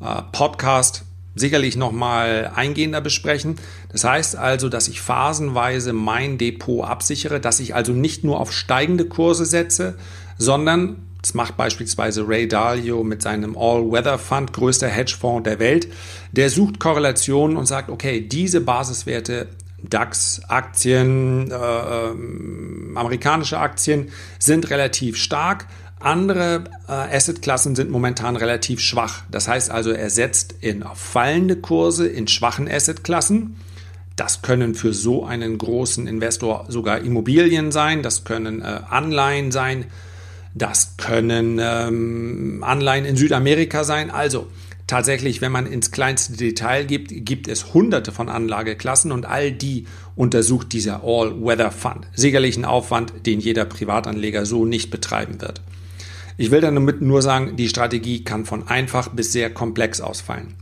äh, 0.00 0.22
Podcast 0.32 1.04
sicherlich 1.34 1.76
nochmal 1.76 2.52
eingehender 2.54 3.00
besprechen. 3.00 3.56
Das 3.90 4.04
heißt 4.04 4.36
also, 4.36 4.68
dass 4.68 4.88
ich 4.88 5.00
phasenweise 5.00 5.92
mein 5.92 6.38
Depot 6.38 6.84
absichere, 6.84 7.40
dass 7.40 7.60
ich 7.60 7.74
also 7.74 7.92
nicht 7.92 8.24
nur 8.24 8.40
auf 8.40 8.52
steigende 8.52 9.06
Kurse 9.06 9.44
setze, 9.44 9.94
sondern 10.38 10.96
das 11.22 11.34
macht 11.34 11.56
beispielsweise 11.56 12.26
Ray 12.26 12.48
Dalio 12.48 13.04
mit 13.04 13.22
seinem 13.22 13.56
All-Weather 13.56 14.18
Fund, 14.18 14.52
größter 14.52 14.88
Hedgefonds 14.88 15.44
der 15.44 15.60
Welt. 15.60 15.86
Der 16.32 16.50
sucht 16.50 16.80
Korrelationen 16.80 17.56
und 17.56 17.66
sagt, 17.66 17.90
okay, 17.90 18.20
diese 18.20 18.60
Basiswerte 18.60 19.46
DAX-Aktien, 19.88 21.50
äh, 21.50 21.54
äh, 21.54 22.96
amerikanische 22.96 23.58
Aktien 23.58 24.08
sind 24.38 24.70
relativ 24.70 25.16
stark. 25.16 25.66
Andere 26.04 26.64
äh, 26.88 26.92
Assetklassen 26.92 27.74
sind 27.74 27.90
momentan 27.90 28.36
relativ 28.36 28.80
schwach. 28.80 29.22
Das 29.30 29.48
heißt 29.48 29.70
also, 29.70 29.90
er 29.90 30.10
setzt 30.10 30.54
in 30.60 30.84
fallende 30.94 31.56
Kurse 31.56 32.06
in 32.06 32.28
schwachen 32.28 32.68
Assetklassen. 32.70 33.56
Das 34.16 34.42
können 34.42 34.74
für 34.74 34.92
so 34.92 35.24
einen 35.24 35.56
großen 35.58 36.06
Investor 36.06 36.66
sogar 36.68 37.00
Immobilien 37.00 37.72
sein, 37.72 38.02
das 38.02 38.24
können 38.24 38.60
äh, 38.60 38.80
Anleihen 38.90 39.50
sein, 39.52 39.86
das 40.54 40.96
können 40.98 41.58
ähm, 41.60 42.62
Anleihen 42.62 43.06
in 43.06 43.16
Südamerika 43.16 43.84
sein. 43.84 44.10
Also 44.10 44.48
tatsächlich, 44.86 45.40
wenn 45.40 45.50
man 45.50 45.66
ins 45.66 45.90
kleinste 45.90 46.34
Detail 46.34 46.84
gibt, 46.84 47.10
gibt 47.24 47.48
es 47.48 47.72
hunderte 47.72 48.12
von 48.12 48.28
Anlageklassen 48.28 49.12
und 49.12 49.24
all 49.24 49.50
die 49.50 49.86
untersucht 50.14 50.74
dieser 50.74 51.02
All-Weather 51.04 51.70
Fund. 51.70 52.06
Sicherlich 52.14 52.58
ein 52.58 52.66
Aufwand, 52.66 53.12
den 53.24 53.40
jeder 53.40 53.64
Privatanleger 53.64 54.44
so 54.44 54.66
nicht 54.66 54.90
betreiben 54.90 55.40
wird. 55.40 55.62
Ich 56.36 56.50
will 56.50 56.60
damit 56.60 57.02
nur 57.02 57.22
sagen, 57.22 57.56
die 57.56 57.68
Strategie 57.68 58.24
kann 58.24 58.44
von 58.44 58.68
einfach 58.68 59.08
bis 59.08 59.32
sehr 59.32 59.52
komplex 59.52 60.00
ausfallen. 60.00 60.54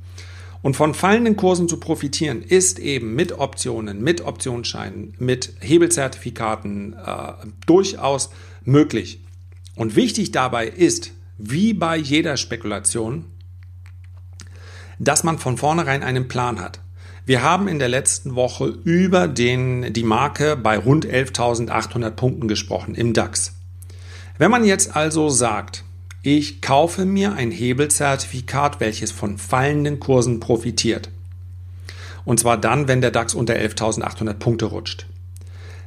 Und 0.63 0.77
von 0.77 0.93
fallenden 0.93 1.37
Kursen 1.37 1.69
zu 1.69 1.79
profitieren, 1.79 2.43
ist 2.43 2.79
eben 2.79 3.15
mit 3.15 3.39
Optionen, 3.39 4.03
mit 4.03 4.21
Optionsscheinen, 4.21 5.15
mit 5.19 5.55
Hebelzertifikaten 5.61 6.95
äh, 6.95 7.33
durchaus 7.67 8.31
möglich. 8.65 9.21
Und 9.75 9.97
wichtig 9.97 10.33
dabei 10.33 10.69
ist, 10.69 11.13
wie 11.39 11.73
bei 11.73 11.97
jeder 11.97 12.37
Spekulation, 12.37 13.25
dass 14.99 15.25
man 15.25 15.39
von 15.39 15.57
vornherein 15.57 16.03
einen 16.03 16.29
Plan 16.29 16.61
hat. 16.61 16.81
Wir 17.25 17.43
haben 17.43 17.69
in 17.69 17.79
der 17.79 17.89
letzten 17.89 18.35
Woche 18.35 18.67
über 18.85 19.29
den, 19.29 19.93
die 19.95 20.03
Marke 20.03 20.57
bei 20.57 20.77
rund 20.77 21.07
11.800 21.07 22.11
Punkten 22.11 22.49
gesprochen 22.49 22.95
im 22.95 23.15
DAX. 23.15 23.60
Wenn 24.41 24.51
man 24.51 24.65
jetzt 24.65 24.97
also 24.97 25.29
sagt, 25.29 25.85
ich 26.23 26.63
kaufe 26.63 27.05
mir 27.05 27.35
ein 27.35 27.51
Hebelzertifikat, 27.51 28.81
welches 28.81 29.13
von 29.13 29.37
fallenden 29.37 30.01
Kursen 30.01 30.41
profitiert, 30.41 31.11
und 32.25 32.41
zwar 32.41 32.57
dann, 32.57 32.89
wenn 32.89 33.03
der 33.03 33.11
DAX 33.11 33.35
unter 33.35 33.53
11.800 33.53 34.33
Punkte 34.33 34.65
rutscht, 34.65 35.05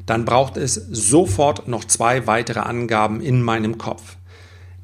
dann 0.05 0.23
braucht 0.23 0.57
es 0.57 0.75
sofort 0.75 1.67
noch 1.67 1.83
zwei 1.85 2.27
weitere 2.27 2.59
Angaben 2.59 3.21
in 3.21 3.41
meinem 3.41 3.79
Kopf. 3.79 4.17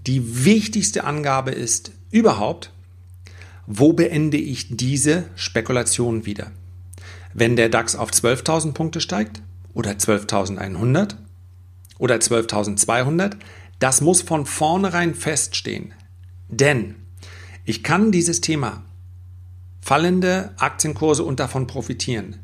Die 0.08 0.46
wichtigste 0.46 1.04
Angabe 1.04 1.52
ist 1.52 1.92
überhaupt, 2.10 2.72
wo 3.68 3.94
beende 3.94 4.38
ich 4.38 4.78
diese 4.78 5.26
Spekulation 5.36 6.26
wieder? 6.26 6.50
Wenn 7.36 7.56
der 7.56 7.70
DAX 7.70 7.96
auf 7.96 8.10
12.000 8.10 8.72
Punkte 8.72 9.00
steigt 9.00 9.44
oder 9.76 9.92
12.100 9.92 11.18
oder 12.00 12.16
12.200, 12.16 13.34
das 13.78 14.02
muss 14.02 14.24
von 14.24 14.48
vornherein 14.48 15.14
feststehen. 15.14 15.94
Denn 16.48 16.96
ich 17.66 17.84
kann 17.84 18.12
dieses 18.12 18.42
Thema 18.42 18.84
fallende 19.82 20.54
Aktienkurse 20.58 21.24
und 21.24 21.40
davon 21.40 21.68
profitieren 21.68 22.40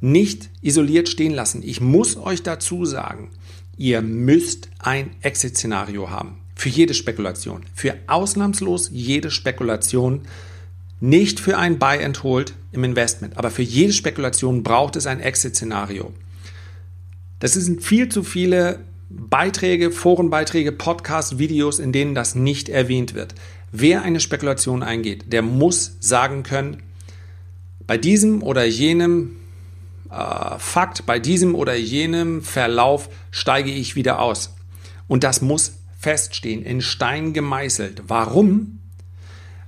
nicht 0.00 0.48
isoliert 0.62 1.08
stehen 1.08 1.32
lassen. 1.32 1.62
Ich 1.62 1.80
muss 1.80 2.16
euch 2.16 2.42
dazu 2.42 2.84
sagen, 2.84 3.30
ihr 3.76 4.02
müsst 4.02 4.68
ein 4.78 5.10
Exit-Szenario 5.20 6.10
haben. 6.10 6.38
Für 6.54 6.68
jede 6.68 6.94
Spekulation. 6.94 7.62
Für 7.74 7.96
ausnahmslos 8.06 8.90
jede 8.92 9.30
Spekulation. 9.30 10.22
Nicht 11.00 11.40
für 11.40 11.56
ein 11.56 11.78
Buy 11.78 12.02
and 12.04 12.22
Hold 12.22 12.54
im 12.72 12.84
Investment. 12.84 13.36
Aber 13.38 13.50
für 13.50 13.62
jede 13.62 13.92
Spekulation 13.92 14.62
braucht 14.62 14.96
es 14.96 15.06
ein 15.06 15.20
Exit-Szenario. 15.20 16.12
Das 17.40 17.54
sind 17.54 17.82
viel 17.82 18.08
zu 18.08 18.22
viele 18.22 18.80
Beiträge, 19.08 19.90
Forenbeiträge, 19.90 20.72
Podcasts, 20.72 21.38
Videos, 21.38 21.78
in 21.78 21.90
denen 21.92 22.14
das 22.14 22.34
nicht 22.34 22.68
erwähnt 22.68 23.14
wird. 23.14 23.34
Wer 23.72 24.02
eine 24.02 24.20
Spekulation 24.20 24.82
eingeht, 24.82 25.32
der 25.32 25.42
muss 25.42 25.96
sagen 26.00 26.42
können, 26.42 26.82
bei 27.86 27.96
diesem 27.96 28.42
oder 28.42 28.64
jenem 28.64 29.36
äh, 30.10 30.58
Fakt, 30.58 31.06
bei 31.06 31.18
diesem 31.18 31.54
oder 31.54 31.74
jenem 31.74 32.42
Verlauf 32.42 33.08
steige 33.30 33.70
ich 33.70 33.96
wieder 33.96 34.20
aus. 34.20 34.54
Und 35.08 35.24
das 35.24 35.40
muss 35.40 35.72
feststehen, 35.98 36.62
in 36.62 36.82
Stein 36.82 37.32
gemeißelt. 37.32 38.02
Warum? 38.06 38.80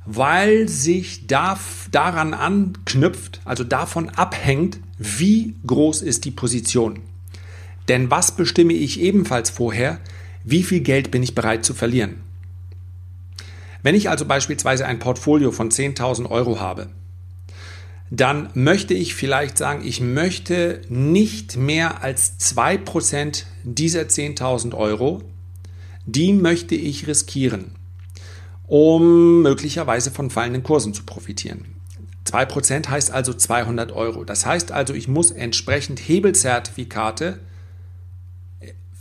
Weil 0.05 0.69
sich 0.69 1.27
da, 1.27 1.59
daran 1.91 2.35
anknüpft, 2.35 3.41
also 3.45 3.65
davon 3.65 4.09
abhängt, 4.11 4.79
wie 4.99 5.55
groß 5.67 6.03
ist 6.03 6.25
die 6.25 6.31
Position. 6.31 7.01
Denn 7.89 8.11
was 8.11 8.37
bestimme 8.37 8.73
ich 8.73 9.01
ebenfalls 9.01 9.51
vorher? 9.51 9.99
Wie 10.45 10.63
viel 10.63 10.81
Geld 10.81 11.11
bin 11.11 11.23
ich 11.23 11.35
bereit 11.35 11.65
zu 11.65 11.75
verlieren? 11.75 12.23
Wenn 13.83 13.95
ich 13.95 14.09
also 14.09 14.25
beispielsweise 14.25 14.87
ein 14.87 14.99
Portfolio 14.99 15.51
von 15.51 15.71
10.000 15.71 16.31
Euro 16.31 16.61
habe, 16.61 16.89
dann 18.11 18.51
möchte 18.55 18.95
ich 18.95 19.15
vielleicht 19.15 19.57
sagen, 19.57 19.83
ich 19.85 20.01
möchte 20.01 20.83
nicht 20.89 21.57
mehr 21.57 22.03
als 22.03 22.39
2% 22.39 23.45
dieser 23.65 24.03
10.000 24.03 24.75
Euro, 24.75 25.23
die 26.05 26.33
möchte 26.33 26.75
ich 26.75 27.07
riskieren, 27.07 27.73
um 28.67 29.43
möglicherweise 29.43 30.11
von 30.11 30.31
fallenden 30.31 30.63
Kursen 30.63 30.95
zu 30.95 31.05
profitieren. 31.05 31.65
2% 32.27 32.89
heißt 32.89 33.11
also 33.11 33.33
200 33.33 33.93
Euro. 33.93 34.25
Das 34.25 34.47
heißt 34.47 34.73
also, 34.73 34.95
ich 34.95 35.09
muss 35.09 35.31
entsprechend 35.31 35.99
Hebelzertifikate 35.99 37.41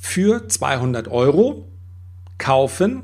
für 0.02 0.48
200 0.48 1.08
Euro 1.08 1.70
kaufen, 2.40 3.04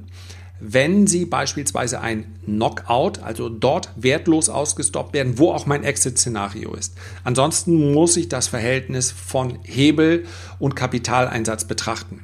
wenn 0.59 1.05
Sie 1.05 1.25
beispielsweise 1.25 2.01
ein 2.01 2.25
Knockout, 2.43 3.19
also 3.19 3.47
dort 3.47 3.91
wertlos 3.95 4.49
ausgestoppt 4.49 5.13
werden, 5.13 5.37
wo 5.37 5.51
auch 5.51 5.67
mein 5.67 5.83
Exit-Szenario 5.83 6.73
ist. 6.73 6.95
Ansonsten 7.23 7.93
muss 7.93 8.17
ich 8.17 8.27
das 8.27 8.47
Verhältnis 8.47 9.11
von 9.11 9.59
Hebel 9.61 10.25
und 10.57 10.75
Kapitaleinsatz 10.75 11.65
betrachten. 11.65 12.21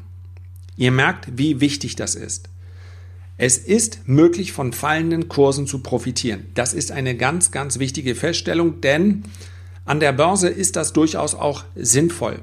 Ihr 0.75 0.91
merkt, 0.91 1.37
wie 1.37 1.61
wichtig 1.61 1.95
das 1.95 2.15
ist. 2.15 2.49
Es 3.37 3.59
ist 3.59 4.07
möglich, 4.07 4.53
von 4.53 4.73
fallenden 4.73 5.29
Kursen 5.29 5.67
zu 5.67 5.79
profitieren. 5.79 6.47
Das 6.55 6.73
ist 6.73 6.91
eine 6.91 7.15
ganz, 7.15 7.51
ganz 7.51 7.77
wichtige 7.77 8.15
Feststellung, 8.15 8.81
denn 8.81 9.23
an 9.85 9.99
der 9.99 10.13
Börse 10.13 10.49
ist 10.49 10.75
das 10.75 10.93
durchaus 10.93 11.35
auch 11.35 11.63
sinnvoll. 11.75 12.39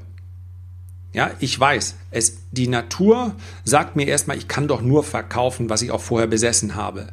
Ja, 1.12 1.30
ich 1.40 1.58
weiß, 1.58 1.96
es, 2.10 2.38
die 2.52 2.68
Natur 2.68 3.34
sagt 3.64 3.96
mir 3.96 4.06
erstmal, 4.06 4.36
ich 4.36 4.46
kann 4.46 4.68
doch 4.68 4.80
nur 4.80 5.02
verkaufen, 5.02 5.68
was 5.68 5.82
ich 5.82 5.90
auch 5.90 6.00
vorher 6.00 6.28
besessen 6.28 6.76
habe. 6.76 7.08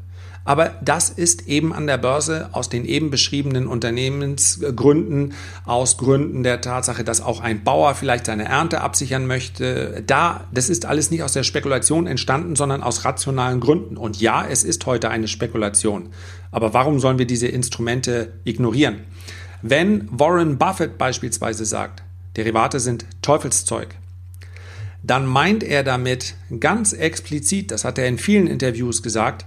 Aber 0.47 0.75
das 0.81 1.09
ist 1.09 1.49
eben 1.49 1.73
an 1.73 1.87
der 1.87 1.97
Börse 1.97 2.47
aus 2.53 2.69
den 2.69 2.85
eben 2.85 3.09
beschriebenen 3.09 3.67
Unternehmensgründen, 3.67 5.33
aus 5.65 5.97
Gründen 5.97 6.41
der 6.41 6.61
Tatsache, 6.61 7.03
dass 7.03 7.19
auch 7.19 7.41
ein 7.41 7.65
Bauer 7.65 7.95
vielleicht 7.95 8.27
seine 8.27 8.45
Ernte 8.45 8.79
absichern 8.79 9.27
möchte. 9.27 10.03
Da, 10.07 10.45
das 10.53 10.69
ist 10.69 10.85
alles 10.85 11.11
nicht 11.11 11.23
aus 11.23 11.33
der 11.33 11.43
Spekulation 11.43 12.07
entstanden, 12.07 12.55
sondern 12.55 12.81
aus 12.81 13.03
rationalen 13.03 13.59
Gründen. 13.59 13.97
Und 13.97 14.21
ja, 14.21 14.47
es 14.47 14.63
ist 14.63 14.85
heute 14.85 15.09
eine 15.09 15.27
Spekulation. 15.27 16.11
Aber 16.49 16.73
warum 16.73 17.01
sollen 17.01 17.19
wir 17.19 17.27
diese 17.27 17.47
Instrumente 17.47 18.31
ignorieren? 18.45 18.99
Wenn 19.61 20.07
Warren 20.11 20.57
Buffett 20.57 20.97
beispielsweise 20.97 21.65
sagt, 21.65 22.03
Derivate 22.37 22.79
sind 22.79 23.05
Teufelszeug, 23.21 23.95
dann 25.03 25.25
meint 25.25 25.63
er 25.63 25.83
damit 25.83 26.35
ganz 26.59 26.93
explizit, 26.93 27.71
das 27.71 27.83
hat 27.83 27.97
er 27.97 28.07
in 28.07 28.17
vielen 28.17 28.47
Interviews 28.47 29.03
gesagt, 29.03 29.45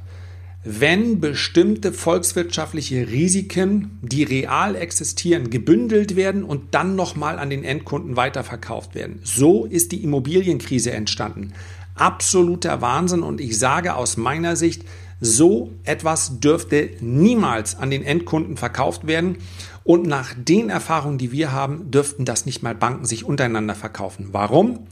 wenn 0.63 1.21
bestimmte 1.21 1.93
volkswirtschaftliche 1.93 3.09
Risiken, 3.09 3.99
die 4.03 4.25
real 4.25 4.77
existieren, 4.77 5.49
gebündelt 5.49 6.17
werden 6.17 6.45
und 6.45 6.75
dann 6.75 6.97
nochmal 6.97 7.39
an 7.39 7.49
den 7.49 7.65
Endkunden 7.65 8.17
weiterverkauft 8.17 8.95
werden. 8.95 9.21
So 9.25 9.65
ist 9.65 9.93
die 9.93 10.05
Immobilienkrise 10.05 10.91
entstanden. 10.91 11.55
Absoluter 11.95 12.83
Wahnsinn 12.83 13.23
und 13.23 13.41
ich 13.41 13.59
sage 13.59 13.95
aus 13.95 14.19
meiner 14.19 14.55
Sicht, 14.57 14.85
so 15.21 15.71
etwas 15.85 16.41
dürfte 16.41 16.91
niemals 17.01 17.79
an 17.79 17.91
den 17.91 18.03
Endkunden 18.03 18.57
verkauft 18.57 19.07
werden. 19.07 19.39
Und 19.85 20.07
nach 20.07 20.35
den 20.37 20.71
Erfahrungen, 20.71 21.19
die 21.19 21.33
wir 21.33 21.53
haben, 21.53 21.91
dürften 21.91 22.25
das 22.25 22.47
nicht 22.47 22.63
mal 22.63 22.75
Banken 22.75 23.05
sich 23.05 23.25
untereinander 23.25 23.75
verkaufen. 23.75 24.29
Warum? 24.33 24.87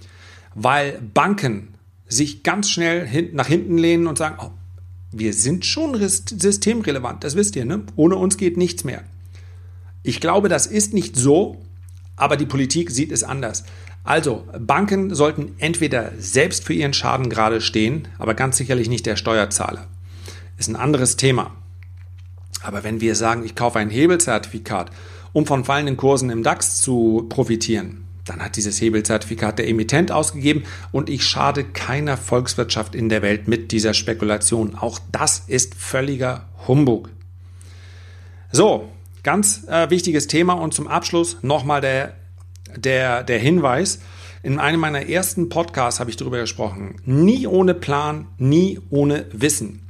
Weil 0.55 1.01
Banken 1.15 1.75
sich 2.07 2.43
ganz 2.43 2.71
schnell 2.71 3.31
nach 3.33 3.47
hinten 3.47 3.79
lehnen 3.79 4.07
und 4.07 4.19
sagen, 4.19 4.37
oh, 4.41 4.51
wir 5.13 5.33
sind 5.33 5.65
schon 5.65 5.97
systemrelevant, 5.99 7.25
das 7.25 7.35
wisst 7.35 7.57
ihr, 7.57 7.65
ne? 7.65 7.83
Ohne 7.97 8.17
uns 8.17 8.37
geht 8.37 8.57
nichts 8.57 8.85
mehr. 8.85 9.05
Ich 10.03 10.21
glaube, 10.21 10.49
das 10.49 10.67
ist 10.67 10.93
nicht 10.93 11.17
so, 11.17 11.59
aber 12.17 12.37
die 12.37 12.47
Politik 12.47 12.91
sieht 12.91 13.13
es 13.13 13.25
anders. 13.25 13.65
Also, 14.05 14.45
Banken 14.59 15.15
sollten 15.15 15.55
entweder 15.59 16.13
selbst 16.19 16.65
für 16.65 16.73
ihren 16.73 16.95
Schaden 16.95 17.29
gerade 17.29 17.61
stehen, 17.61 18.09
aber 18.19 18.35
ganz 18.35 18.57
sicherlich 18.57 18.89
nicht 18.89 19.07
der 19.07 19.17
Steuerzahler. 19.17 19.87
Ist 20.59 20.69
ein 20.69 20.77
anderes 20.77 21.17
Thema. 21.17 21.53
Aber 22.63 22.85
wenn 22.85 23.01
wir 23.01 23.15
sagen, 23.15 23.45
ich 23.45 23.55
kaufe 23.55 23.79
ein 23.79 23.91
Hebelzertifikat, 23.91 24.91
um 25.33 25.47
von 25.47 25.65
fallenden 25.65 25.97
Kursen 25.97 26.31
im 26.31 26.43
DAX 26.43 26.81
zu 26.81 27.27
profitieren, 27.29 28.05
dann 28.25 28.43
hat 28.43 28.57
dieses 28.57 28.81
Hebelzertifikat 28.81 29.59
der 29.59 29.69
Emittent 29.69 30.13
ausgegeben 30.13 30.65
und 30.93 31.09
ich 31.09 31.25
schade 31.25 31.65
keiner 31.65 32.17
Volkswirtschaft 32.17 32.95
in 32.95 33.09
der 33.09 33.23
Welt 33.23 33.49
mit 33.49 33.73
dieser 33.73 33.95
Spekulation. 33.95 34.75
Auch 34.75 34.99
das 35.13 35.45
ist 35.47 35.75
völliger 35.75 36.45
Humbug. 36.67 37.11
So, 38.51 38.89
ganz 39.23 39.67
äh, 39.69 39.91
wichtiges 39.91 40.27
Thema 40.27 40.55
und 40.55 40.75
zum 40.75 40.89
Abschluss 40.89 41.39
nochmal 41.43 41.81
der, 41.81 42.15
der, 42.77 43.23
der 43.23 43.39
Hinweis. 43.39 44.01
In 44.43 44.59
einem 44.59 44.81
meiner 44.81 45.09
ersten 45.09 45.49
Podcasts 45.49 46.01
habe 46.01 46.11
ich 46.11 46.17
darüber 46.17 46.39
gesprochen. 46.39 46.97
Nie 47.05 47.47
ohne 47.47 47.75
Plan, 47.75 48.27
nie 48.39 48.81
ohne 48.91 49.27
Wissen. 49.33 49.88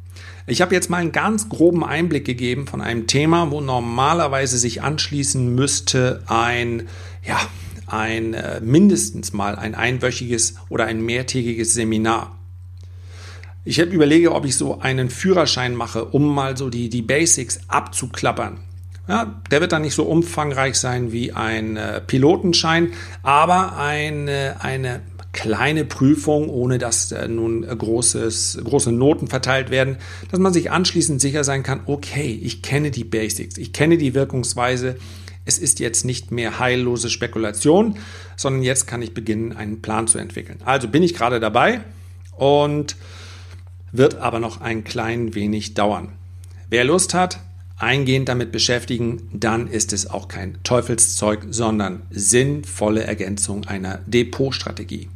Ich 0.50 0.62
habe 0.62 0.74
jetzt 0.74 0.88
mal 0.88 0.96
einen 0.96 1.12
ganz 1.12 1.50
groben 1.50 1.84
Einblick 1.84 2.24
gegeben 2.24 2.66
von 2.66 2.80
einem 2.80 3.06
Thema, 3.06 3.50
wo 3.50 3.60
normalerweise 3.60 4.56
sich 4.56 4.82
anschließen 4.82 5.54
müsste 5.54 6.22
ein, 6.26 6.88
ja, 7.22 7.38
ein 7.86 8.32
äh, 8.32 8.58
mindestens 8.62 9.34
mal 9.34 9.56
ein 9.56 9.74
einwöchiges 9.74 10.54
oder 10.70 10.86
ein 10.86 11.02
mehrtägiges 11.02 11.74
Seminar. 11.74 12.38
Ich 13.64 13.78
überlege, 13.78 14.32
ob 14.32 14.46
ich 14.46 14.56
so 14.56 14.80
einen 14.80 15.10
Führerschein 15.10 15.74
mache, 15.74 16.06
um 16.06 16.34
mal 16.34 16.56
so 16.56 16.70
die, 16.70 16.88
die 16.88 17.02
Basics 17.02 17.60
abzuklappern. 17.68 18.60
Ja, 19.06 19.42
der 19.50 19.60
wird 19.60 19.72
dann 19.72 19.82
nicht 19.82 19.94
so 19.94 20.04
umfangreich 20.04 20.76
sein 20.76 21.12
wie 21.12 21.32
ein 21.32 21.76
äh, 21.76 22.00
Pilotenschein, 22.00 22.92
aber 23.22 23.76
eine, 23.76 24.56
eine 24.60 25.02
kleine 25.38 25.84
Prüfung, 25.84 26.48
ohne 26.48 26.78
dass 26.78 27.12
äh, 27.12 27.28
nun 27.28 27.62
großes, 27.62 28.58
große 28.64 28.90
Noten 28.90 29.28
verteilt 29.28 29.70
werden, 29.70 29.98
dass 30.32 30.40
man 30.40 30.52
sich 30.52 30.72
anschließend 30.72 31.20
sicher 31.20 31.44
sein 31.44 31.62
kann, 31.62 31.82
okay, 31.86 32.36
ich 32.42 32.60
kenne 32.60 32.90
die 32.90 33.04
Basics, 33.04 33.56
ich 33.56 33.72
kenne 33.72 33.98
die 33.98 34.14
Wirkungsweise, 34.14 34.96
es 35.44 35.60
ist 35.60 35.78
jetzt 35.78 36.04
nicht 36.04 36.32
mehr 36.32 36.58
heillose 36.58 37.08
Spekulation, 37.08 37.98
sondern 38.36 38.64
jetzt 38.64 38.88
kann 38.88 39.00
ich 39.00 39.14
beginnen, 39.14 39.52
einen 39.52 39.80
Plan 39.80 40.08
zu 40.08 40.18
entwickeln. 40.18 40.58
Also 40.64 40.88
bin 40.88 41.04
ich 41.04 41.14
gerade 41.14 41.38
dabei 41.38 41.82
und 42.36 42.96
wird 43.92 44.16
aber 44.16 44.40
noch 44.40 44.60
ein 44.60 44.82
klein 44.82 45.36
wenig 45.36 45.74
dauern. 45.74 46.08
Wer 46.68 46.82
Lust 46.82 47.14
hat, 47.14 47.38
eingehend 47.76 48.28
damit 48.28 48.50
beschäftigen, 48.50 49.30
dann 49.32 49.68
ist 49.68 49.92
es 49.92 50.10
auch 50.10 50.26
kein 50.26 50.58
Teufelszeug, 50.64 51.46
sondern 51.50 52.02
sinnvolle 52.10 53.04
Ergänzung 53.04 53.66
einer 53.66 54.00
Depotstrategie. 54.06 55.08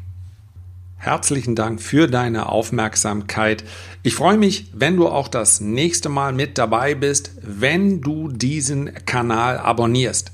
Herzlichen 1.04 1.56
Dank 1.56 1.82
für 1.82 2.06
deine 2.06 2.48
Aufmerksamkeit. 2.48 3.64
Ich 4.04 4.14
freue 4.14 4.36
mich, 4.36 4.66
wenn 4.72 4.96
du 4.96 5.08
auch 5.08 5.26
das 5.26 5.60
nächste 5.60 6.08
Mal 6.08 6.32
mit 6.32 6.58
dabei 6.58 6.94
bist, 6.94 7.32
wenn 7.42 8.00
du 8.00 8.28
diesen 8.28 8.94
Kanal 9.04 9.58
abonnierst. 9.58 10.30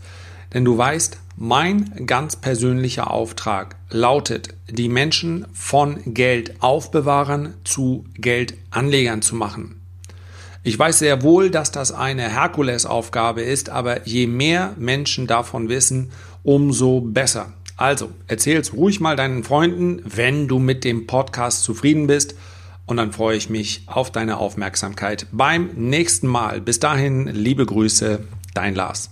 Denn 0.52 0.66
du 0.66 0.76
weißt, 0.76 1.20
mein 1.36 2.04
ganz 2.04 2.36
persönlicher 2.36 3.10
Auftrag 3.10 3.76
lautet, 3.88 4.48
die 4.68 4.90
Menschen 4.90 5.46
von 5.54 6.02
Geld 6.12 6.62
aufbewahren 6.62 7.54
zu 7.64 8.04
Geldanlegern 8.16 9.22
zu 9.22 9.36
machen. 9.36 9.80
Ich 10.64 10.78
weiß 10.78 10.98
sehr 10.98 11.22
wohl, 11.22 11.50
dass 11.50 11.72
das 11.72 11.92
eine 11.92 12.28
Herkulesaufgabe 12.28 13.40
ist, 13.40 13.70
aber 13.70 14.06
je 14.06 14.26
mehr 14.26 14.74
Menschen 14.76 15.26
davon 15.26 15.70
wissen, 15.70 16.10
umso 16.42 17.00
besser. 17.00 17.54
Also, 17.78 18.10
erzähl's 18.26 18.74
ruhig 18.74 18.98
mal 18.98 19.14
deinen 19.14 19.44
Freunden, 19.44 20.02
wenn 20.04 20.48
du 20.48 20.58
mit 20.58 20.82
dem 20.82 21.06
Podcast 21.06 21.62
zufrieden 21.62 22.08
bist. 22.08 22.34
Und 22.86 22.96
dann 22.96 23.12
freue 23.12 23.36
ich 23.36 23.48
mich 23.48 23.82
auf 23.86 24.10
deine 24.10 24.38
Aufmerksamkeit 24.38 25.26
beim 25.30 25.70
nächsten 25.76 26.26
Mal. 26.26 26.60
Bis 26.60 26.80
dahin, 26.80 27.28
liebe 27.28 27.64
Grüße, 27.64 28.24
dein 28.52 28.74
Lars. 28.74 29.10